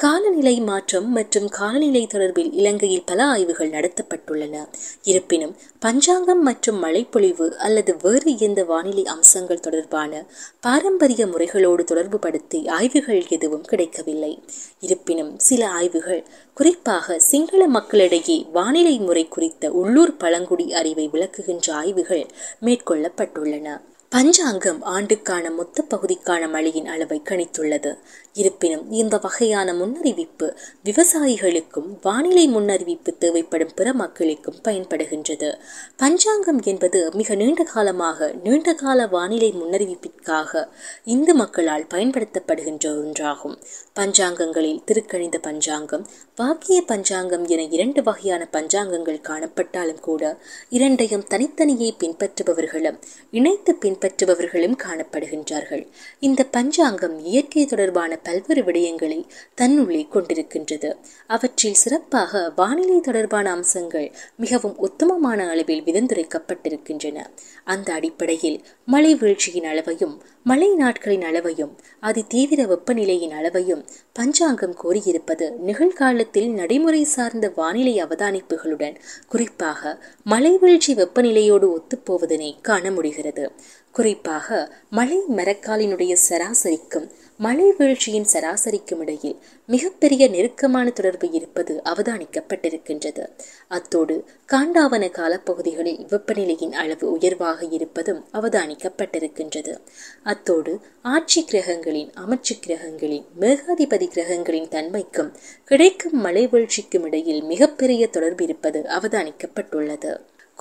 காலநிலை 0.02 0.60
மாற்றம் 0.60 1.12
மற்றும் 1.12 1.48
காலநிலை 1.48 2.06
தொடர்பில் 2.12 2.48
இலங்கையில் 2.52 3.02
பல 3.04 3.24
ஆய்வுகள் 3.24 3.70
நடத்தப்பட்டுள்ளன. 3.70 4.68
இருப்பினும் 5.02 5.56
பஞ்சாங்கம் 5.78 6.42
மற்றும் 6.42 6.78
மழைப்பொழிவு 6.78 7.46
அல்லது 7.56 7.96
வேறு 8.02 8.38
எந்த 8.38 8.64
வானிலை 8.64 9.04
அம்சங்கள் 9.04 9.60
தொடர்பான 9.60 10.24
பாரம்பரிய 10.60 11.26
முறைகளோடு 11.26 11.84
தொடர்புபடுத்தி 11.84 12.68
ஆய்வுகள் 12.68 13.22
எதுவும் 13.28 13.62
கிடைக்கவில்லை. 13.62 14.42
இருப்பினும் 14.80 15.38
சில 15.38 15.68
ஆய்வுகள் 15.68 16.24
குறிப்பாக 16.54 17.18
சிங்கள 17.18 17.66
மக்களிடையே 17.66 18.46
வானிலை 18.52 18.98
முறை 18.98 19.28
குறித்த 19.28 19.70
உள்ளூர் 19.70 20.16
பழங்குடி 20.16 20.74
அறிவை 20.74 21.08
விளக்குகின்ற 21.12 21.70
ஆய்வுகள் 21.70 22.26
மேற்கொள்ளப்பட்டுள்ளன. 22.62 23.80
பஞ்சாங்கம் 24.08 24.82
ஆண்டுக்கான 24.82 25.50
மொத்த 25.50 25.84
பகுதிக்கான 25.90 26.48
மழையின் 26.48 26.86
அளவை 26.86 27.22
கணித்துள்ளது. 27.24 27.98
இருப்பினும் 28.32 28.90
இந்த 28.90 29.18
வகையான 29.18 29.72
முன்னறிவிப்பு 29.72 30.46
விவசாயிகளுக்கும் 30.84 31.88
வானிலை 32.02 32.48
முன்னறிவிப்பு 32.48 33.10
தேவைப்படும் 33.18 33.74
பிற 33.74 33.92
மக்களுக்கும் 33.92 34.60
பயன்படுகின்றது. 34.64 35.54
பஞ்சாங்கம் 35.96 36.60
என்பது 36.62 37.10
மிக 37.14 37.34
நீண்ட 37.34 37.62
காலமாக 37.62 38.32
நீண்ட 38.42 38.74
கால 38.74 39.06
வானிலை 39.06 39.52
முன்னறிவிப்பிற்காக 39.52 40.68
இந்து 41.04 41.34
மக்களால் 41.34 41.86
பயன்படுத்தப்படுகின்ற 41.94 42.86
ஒன்றாகும். 43.02 43.56
பஞ்சாங்கங்களில் 44.00 44.82
திருக்கணித 44.86 45.38
பஞ்சாங்கம் 45.42 46.06
வாக்கிய 46.36 46.82
பஞ்சாங்கம் 46.82 47.44
என 47.46 47.62
இரண்டு 47.62 48.02
வகையான 48.02 48.48
பஞ்சாங்கங்கள் 48.52 49.20
காணப்பட்டாலும் 49.28 50.00
கூட 50.00 50.38
இரண்டையும் 50.68 51.26
தனித்தனியே 51.28 51.94
பின்பற்றுபவர்களும் 51.98 52.98
இணைத்து 53.30 53.76
பின்பற்றுபவர்களும் 53.80 54.76
காணப்படுகின்றார்கள். 54.84 55.86
இந்த 56.20 56.44
பஞ்சாங்கம் 56.44 57.18
இயற்கை 57.24 57.66
தொடர்பான 57.66 58.20
பல்வேறு 58.22 58.62
விடயங்களை 58.62 59.18
தன்னுள்ளே 59.60 60.02
கொண்டிருக்கின்றது. 60.08 60.90
அவற்றில் 61.26 61.80
சிறப்பாக 61.82 62.52
வானிலை 62.56 63.00
தொடர்பான 63.00 63.50
அம்சங்கள் 63.50 64.08
மிகவும் 64.36 64.76
உத்தமமான 64.78 65.48
அளவில் 65.48 65.82
விதந்துரைக்கப்பட்டிருக்கின்றன 65.82 67.18
அந்த 67.64 67.88
அடிப்படையில் 67.92 68.58
மழை 68.86 69.14
வீழ்ச்சியின் 69.14 69.68
அளவையும் 69.72 70.14
மழை 70.44 70.68
நாட்களின் 70.74 71.22
அளவையும் 71.22 71.74
அதி 72.00 72.22
தீவிர 72.28 72.60
வெப்பநிலையின் 72.64 73.34
அளவையும் 73.40 73.82
பஞ்சாங்கம் 74.12 74.76
கோரியிருப்பது 74.82 75.46
நிகழ்காலத்தில் 75.58 76.50
நடைமுறை 76.52 77.02
சார்ந்த 77.04 77.52
வானிலை 77.56 77.94
அவதானிப்புகளுடன் 78.04 78.96
குறிப்பாக 79.28 79.92
மழை 80.24 80.52
வீழ்ச்சி 80.58 80.94
வெப்பநிலையோடு 80.94 81.68
ஒத்துப்போவதனை 81.76 82.50
காண 82.62 82.90
முடிகிறது. 82.90 83.44
குறிப்பாக 83.92 84.48
மழை 84.90 85.18
மரக்காலினுடைய 85.36 86.12
சராசரிக்கும் 86.28 87.08
மழை 87.42 87.68
வீழ்ச்சியின் 87.78 88.26
சராசரிக்கும் 88.32 89.00
இடையில் 89.00 89.38
மிகப்பெரிய 89.66 90.28
நெருக்கமான 90.28 90.90
தொடர்பு 90.90 91.30
இருப்பது 91.30 91.74
அவதானிக்கப்பட்டிருக்கின்றது. 91.84 93.24
அத்தோடு 93.68 94.16
காண்டாவன 94.52 95.08
காலப்பகுதிகளில் 95.10 96.02
வெப்பநிலையின் 96.12 96.72
அளவு 96.72 97.06
உயர்வாக 97.12 97.66
இருப்பதும் 97.70 98.20
அவதானிக்கப்பட்டிருக்கின்றது. 98.32 99.74
அத்தோடு 100.22 100.80
ஆட்சி 101.02 101.44
கிரகங்களின் 101.44 102.10
அமைச்சு 102.24 102.56
கிரகங்களின் 102.60 103.26
மேகாதிபதி 103.40 104.08
கிரகங்களின் 104.08 104.68
தன்மைக்கும் 104.68 105.32
கிடைக்கும் 105.64 106.18
மழை 106.20 106.48
வீழ்ச்சிக்கும் 106.48 107.04
இடையில் 107.04 107.42
மிகப்பெரிய 107.42 108.06
தொடர்பு 108.06 108.44
இருப்பது 108.44 108.82
அவதானிக்கப்பட்டுள்ளது. 108.88 110.12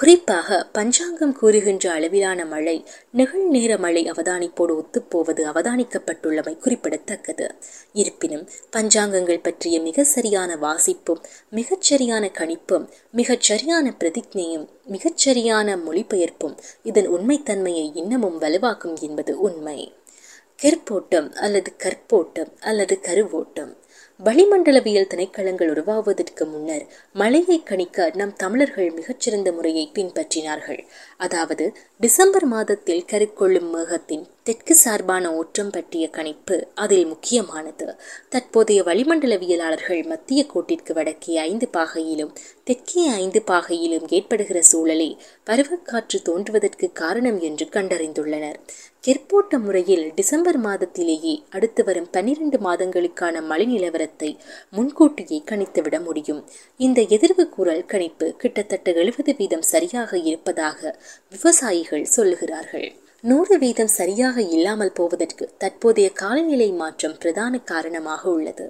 குறிப்பாக 0.02 0.64
பஞ்சாங்கம் 0.72 1.34
கூறுகின்ற 1.34 1.92
அளவிலான 1.92 2.46
மழை 2.46 2.86
நிகழ்நேர 3.18 3.78
மழை 3.78 4.12
அவதானிப்போடு 4.12 4.74
ஒத்துப்போவது 4.80 5.44
அவதானிக்கப்பட்டுள்ளமை 5.52 6.58
குறிப்பிடத்தக்கது. 6.58 7.56
இருப்பினும் 7.94 8.50
பஞ்சாங்கங்கள் 8.78 9.44
பற்றிய 9.44 9.82
மிக 9.82 10.04
சரியான 10.04 10.56
வாசிப்பும் 10.56 11.22
மிகச்சரியான 11.52 12.32
கணிப்பும் 12.32 12.90
மிகச்சரியான 13.16 13.94
பிரதிஜையும் 14.00 14.68
மிகச்சரியான 14.92 15.78
மொழிபெயர்ப்பும் 15.86 16.58
இதன் 16.84 17.10
உண்மைத்தன்மையை 17.10 17.92
இன்னமும் 17.94 18.38
வலுவாக்கும் 18.38 18.98
என்பது 19.02 19.40
உண்மை. 19.40 19.94
கெற்போட்டம் 20.64 21.34
அல்லது 21.36 21.74
கற்போட்டம் 21.78 22.52
அல்லது 22.60 23.00
கருவோட்டம். 23.02 23.80
வளிமண்டலவியல் 24.24 25.08
திணைக்களங்கள் 25.10 25.70
உருவாவதற்கு 25.70 26.46
முன்னர் 26.46 26.84
மழையை 27.14 27.62
கணிக்க 27.64 28.12
நம் 28.14 28.34
தமிழர்கள் 28.34 28.90
மிகச்சிறந்த 28.92 29.52
முறையை 29.52 29.92
பின்பற்றினார்கள். 29.94 30.80
அதாவது 31.18 31.66
டிசம்பர் 32.00 32.46
மாதத்தில் 32.46 33.06
கருக்கொள்ளும் 33.12 33.70
மேகத்தின் 33.76 34.26
தெற்கு 34.44 34.76
சார்பான 34.76 35.34
ஓற்றம் 35.36 35.70
பற்றிய 35.70 36.10
கணிப்பு 36.10 36.68
அதில் 36.76 37.06
முக்கியமானது. 37.06 37.98
தற்போதைய 38.30 38.84
வளிமண்டலவியலாளர்கள் 38.84 40.06
மத்திய 40.06 40.46
கோட்டிற்கு 40.54 40.94
வடக்கே 40.94 41.38
ஐந்து 41.40 41.68
பாகையிலும் 41.74 42.32
தெற்கே 42.64 43.04
ஐந்து 43.08 43.42
பாகையிலும் 43.46 44.08
ஏற்படுகிற 44.08 44.62
சூழலை 44.62 45.18
பருவக்காற்று 45.46 46.22
தோன்றுவதற்கு 46.24 46.92
காரணம் 46.92 47.40
என்று 47.40 47.68
கண்டறிந்துள்ளனர். 47.72 48.58
கெற்போட்ட 49.08 49.60
முறையில் 49.60 50.12
டிசம்பர் 50.16 50.60
மாதத்திலேயே 50.62 51.36
அடுத்து 51.50 51.84
வரும் 51.84 52.10
பன்னிரண்டு 52.12 52.58
மாதங்களுக்கான 52.58 53.44
மழை 53.44 53.68
நிலவரத்தை 53.68 54.38
முன்கூட்டியே 54.72 55.42
கணித்துவிட 55.46 56.04
முடியும். 56.04 56.42
இந்த 56.78 57.02
எதிர்வு 57.02 57.46
கூறல் 57.50 57.86
கணிப்பு 57.86 58.34
கிட்டத்தட்ட 58.36 58.92
எழுபது 58.94 59.36
வீதம் 59.38 59.70
சரியாக 59.74 60.18
இருப்பதாக 60.18 61.00
விவசாயிகள் 61.30 62.12
சொல்லுகிறார்கள். 62.16 62.90
நூறு 63.24 63.56
வீதம் 63.58 63.92
சரியாக 63.98 64.42
இல்லாமல் 64.56 64.94
போவதற்கு 64.94 65.46
தற்போதைய 65.58 66.08
காலநிலை 66.12 66.68
மாற்றம் 66.72 67.18
பிரதான 67.18 67.60
காரணமாக 67.64 68.24
உள்ளது. 68.30 68.66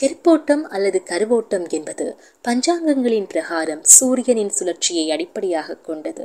கெற்போட்டம் 0.00 0.64
அல்லது 0.74 0.98
கருவோட்டம் 1.10 1.66
என்பது 1.68 2.06
பஞ்சாங்கங்களின் 2.44 3.28
பிரகாரம் 3.32 3.82
சூரியனின் 3.96 4.50
சுழற்சியை 4.56 5.04
அடிப்படையாக 5.10 5.76
கொண்டது. 5.88 6.24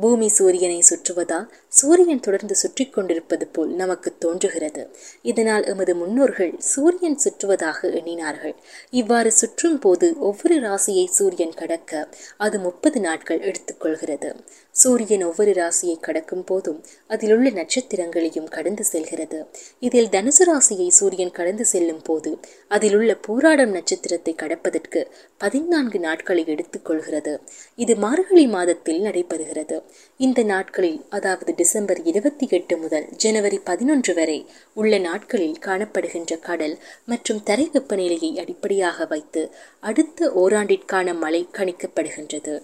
பூமி 0.00 0.28
சூரியனை 0.28 0.78
சுற்றுவதால் 0.90 1.48
சூரியன் 1.72 2.22
தொடர்ந்து 2.26 2.54
சுற்றி 2.54 2.86
கொண்டிருப்பது 2.88 3.48
போல் 3.48 3.72
நமக்கு 3.74 4.12
தோன்றுகிறது. 4.18 4.84
இதனால் 5.22 5.66
எமது 5.72 5.94
முன்னோர்கள் 5.94 6.54
சூரியன் 6.70 7.20
சுற்றுவதாக 7.24 7.90
எண்ணினார்கள். 8.00 8.56
இவ்வாறு 8.92 9.32
சுற்றும் 9.32 9.78
போது 9.78 10.08
ஒவ்வொரு 10.20 10.58
ராசியை 10.60 11.06
சூரியன் 11.18 11.58
கடக்க 11.60 12.06
அது 12.38 12.56
முப்பது 12.60 13.00
நாட்கள் 13.00 13.44
எடுத்துக்கொள்கிறது 13.50 14.32
சூரியன் 14.74 15.24
ஒவ்வொரு 15.24 15.52
ராசியை 15.52 15.94
கடக்கும் 16.00 16.44
போதும் 16.44 16.80
அதிலுள்ள 17.08 17.50
நட்சத்திரங்களையும் 17.50 18.48
கடந்து 18.48 18.84
செல்கிறது. 18.84 19.40
இதில் 19.80 20.08
தனுசு 20.08 20.44
ராசியை 20.50 20.88
சூரியன் 20.88 21.36
கடந்து 21.40 21.64
செல்லும் 21.64 22.02
போது 22.02 22.32
அதிலுள்ள 22.68 23.12
போராடம் 23.14 23.46
பூராடம் 23.48 23.72
நட்சத்திரத்தை 23.72 24.32
கடப்பதற்கு 24.34 25.00
பதினான்கு 25.38 25.98
நாட்களை 25.98 26.42
எடுத்துக்கொள்கிறது 26.46 27.32
இது 27.76 27.96
மார்கழி 27.96 28.46
மாதத்தில் 28.46 29.00
நடைபெறுகிறது. 29.02 29.76
இந்த 30.16 30.42
நாட்களில் 30.42 30.98
அதாவது 31.08 31.54
டிசம்பர் 31.54 32.00
இருபத்தி 32.02 32.46
எட்டு 32.50 32.76
முதல் 32.76 33.06
ஜனவரி 33.16 33.58
பதினொன்று 33.64 34.14
வரை 34.14 34.46
உள்ள 34.72 34.98
நாட்களில் 34.98 35.58
காணப்படுகின்ற 35.66 36.38
கடல் 36.40 36.76
மற்றும் 37.04 37.42
தரை 37.42 37.70
வெப்பநிலையை 37.72 38.32
அடிப்படையாக 38.38 39.06
வைத்து 39.06 39.44
அடுத்த 39.80 40.30
ஓராண்டிற்கான 40.44 41.14
மழை 41.18 41.42
கணிக்கப்படுகின்றது. 41.52 42.56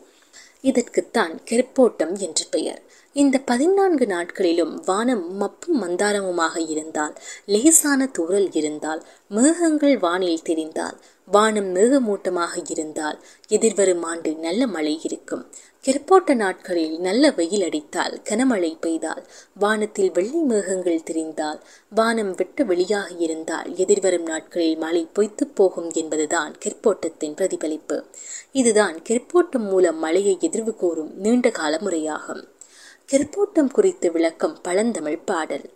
இதற்குத்தான் 0.61 1.35
கெருப்போட்டம் 1.51 2.15
என்று 2.19 2.47
பெயர். 2.51 2.83
இந்த 3.21 3.39
பதினான்கு 3.39 4.07
நாட்களிலும் 4.07 4.73
வானம் 4.85 5.37
மப்பும் 5.37 5.77
மந்தாரமுமாக 5.83 6.57
இருந்தால் 6.69 7.13
லேசான 7.47 8.09
தூறல் 8.19 8.49
இருந்தால் 8.51 9.03
மேகங்கள் 9.29 9.99
வானில் 9.99 10.43
தெரிந்தால் 10.43 10.97
வானம் 11.27 11.69
மேகமூட்டமாக 11.75 12.55
இருந்தால் 12.69 13.19
எதிர்வரும் 13.49 14.03
ஆண்டு 14.03 14.31
நல்ல 14.37 14.67
மழை 14.67 14.99
இருக்கும். 15.03 15.45
கிருப்போட்ட 15.85 16.35
நாட்களில் 16.35 16.97
நல்ல 16.99 17.31
வெயில் 17.31 17.63
அடித்தால் 17.63 18.21
கனமழை 18.31 18.73
பெய்தால் 18.81 19.23
வானத்தில் 19.55 20.11
வெள்ளை 20.13 20.41
மேகங்கள் 20.43 21.03
தெரிந்தால் 21.03 21.61
வானம் 21.91 22.35
வெட்ட 22.35 22.65
வெளியாக 22.65 23.09
இருந்தால் 23.19 23.77
எதிர்வரும் 23.77 24.23
நாட்களில் 24.23 24.77
மழை 24.77 25.05
பொய்த்து 25.13 25.47
போகும் 25.47 25.91
என்பதுதான் 25.93 26.55
கிற்போட்டத்தின் 26.59 27.35
பிரதிபலிப்பு. 27.35 27.99
இதுதான் 28.53 28.99
கிற்போட்டம் 29.09 29.69
மூலம் 29.71 29.99
மழையை 29.99 30.37
எதிர்வு 30.41 30.75
கூறும் 30.75 31.15
நீண்ட 31.17 31.51
கால 31.51 31.81
முறையாகும் 31.85 32.45
தெருப்போட்டம் 33.13 33.71
குறித்து 33.71 34.13
விளக்கம் 34.13 34.61
பழந்தமிழ் 34.63 35.19
பாடல். 35.19 35.71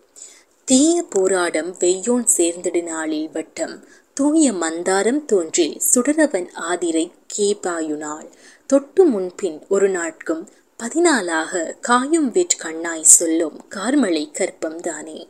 தீய 0.65 1.05
போராடம் 1.09 1.75
வெய்யோன் 1.79 2.25
சேர்ந்திடினாளில் 2.37 3.31
வட்டம். 3.31 3.85
தூய 4.13 4.51
மந்தாரம் 4.51 5.25
தோன்றில் 5.25 5.79
சுடரவன் 5.79 6.49
ஆதிரை 6.53 7.11
கேபாயுனாள். 7.37 8.29
தொட்டு 8.65 9.05
முன்பின் 9.05 9.61
ஒரு 9.69 9.89
நாட்கும் 9.89 10.49
பதினாலாக 10.83 11.79
காயும் 11.79 12.31
வெற் 12.31 12.57
கண்ணாய் 12.57 13.01
சொல்லும் 13.01 13.65
கார்மலை 13.75 14.31
கற்பம் 14.31 14.79
தானே. 14.79 15.27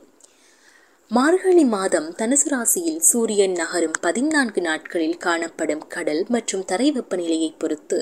மார்கழி 1.12 1.64
மாதம் 1.66 2.08
தனுசு 2.18 2.48
ராசியில் 2.50 3.00
சூரியன் 3.00 3.52
நகரும் 3.52 3.96
பதினான்கு 4.02 4.62
நாட்களில் 4.62 5.16
காணப்படும் 5.18 5.88
கடல் 5.88 6.26
மற்றும் 6.28 6.66
தரை 6.66 6.88
வெப்பநிலையை 6.92 7.50
பொறுத்து 7.58 8.00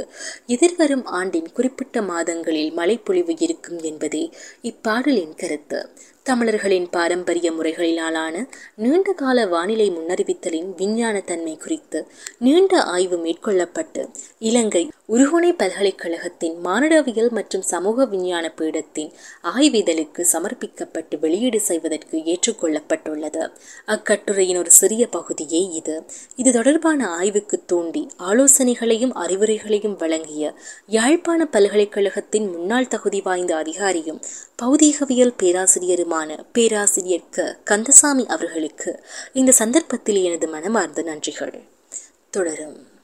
எதிர்வரும் 0.47 1.05
ஆண்டின் 1.05 1.47
குறிப்பிட்ட 1.53 2.01
மாதங்களில் 2.01 2.73
மழைப்பொழிவு 2.73 3.35
இருக்கும் 3.37 3.79
என்பதே 3.81 4.23
இப்பாடலின் 4.61 5.33
கருத்து. 5.35 5.79
தமிழர்களின் 6.27 6.87
பாரம்பரிய 6.89 7.51
முறைகளிலான 7.51 8.35
நீண்ட 8.75 9.13
கால 9.13 9.45
வானிலை 9.45 9.91
முன்னறிவித்தலின் 9.91 10.69
விஞ்ஞான 10.77 11.21
தன்மை 11.21 11.57
குறித்து 11.57 11.99
நீண்ட 12.37 12.81
ஆய்வு 12.95 13.17
மேற்கொள்ளப்பட்டு 13.17 14.01
இலங்கை 14.39 14.83
உருகுணை 15.09 15.51
பல்கலைக்கழகத்தின் 15.57 16.55
மானிடவியல் 16.65 17.29
மற்றும் 17.29 17.61
சமூக 17.61 18.05
விஞ்ஞான 18.05 18.45
பீடத்தின் 18.57 19.11
ஆய்விதழுக்கு 19.43 20.23
சமர்ப்பிக்கப்பட்டு 20.33 21.19
வெளியீடு 21.19 21.59
செய்வதற்கு 21.59 22.17
ஏற்றுக்கொள்ளப்பட்டுள்ளது. 22.33 23.43
அக்கட்டுரையின் 23.85 24.57
ஒரு 24.57 24.71
சிறிய 24.71 25.07
பகுதியே 25.07 25.61
இது. 25.71 25.95
இது 26.35 26.51
தொடர்பான 26.51 27.09
ஆய்வுக்கு 27.09 27.59
தூண்டி 27.65 28.03
ஆலோசனைகளையும் 28.19 29.15
அறிவுரைகளையும் 29.23 29.97
வழங்கிய 29.97 30.53
யாழ்ப்பாண 30.87 31.45
பல்கலைக்கழகத்தின் 31.45 32.49
முன்னாள் 32.51 32.87
தகுதி 32.87 33.21
வாய்ந்த 33.21 33.55
அதிகாரியும் 33.55 34.21
பௌதீகவியல் 34.61 35.35
பேராசிரியருமான 35.43 36.15
பேராசிரியர் 36.51 37.29
க 37.29 37.57
கந்தசாமி 37.63 38.25
அவர்களுக்கு 38.25 39.03
இந்த 39.33 39.51
சந்தர்ப்பத்தில் 39.51 40.23
எனது 40.23 40.47
மனமார்ந்த 40.47 41.03
நன்றிகள். 41.03 41.63
தொடரும். 42.29 42.96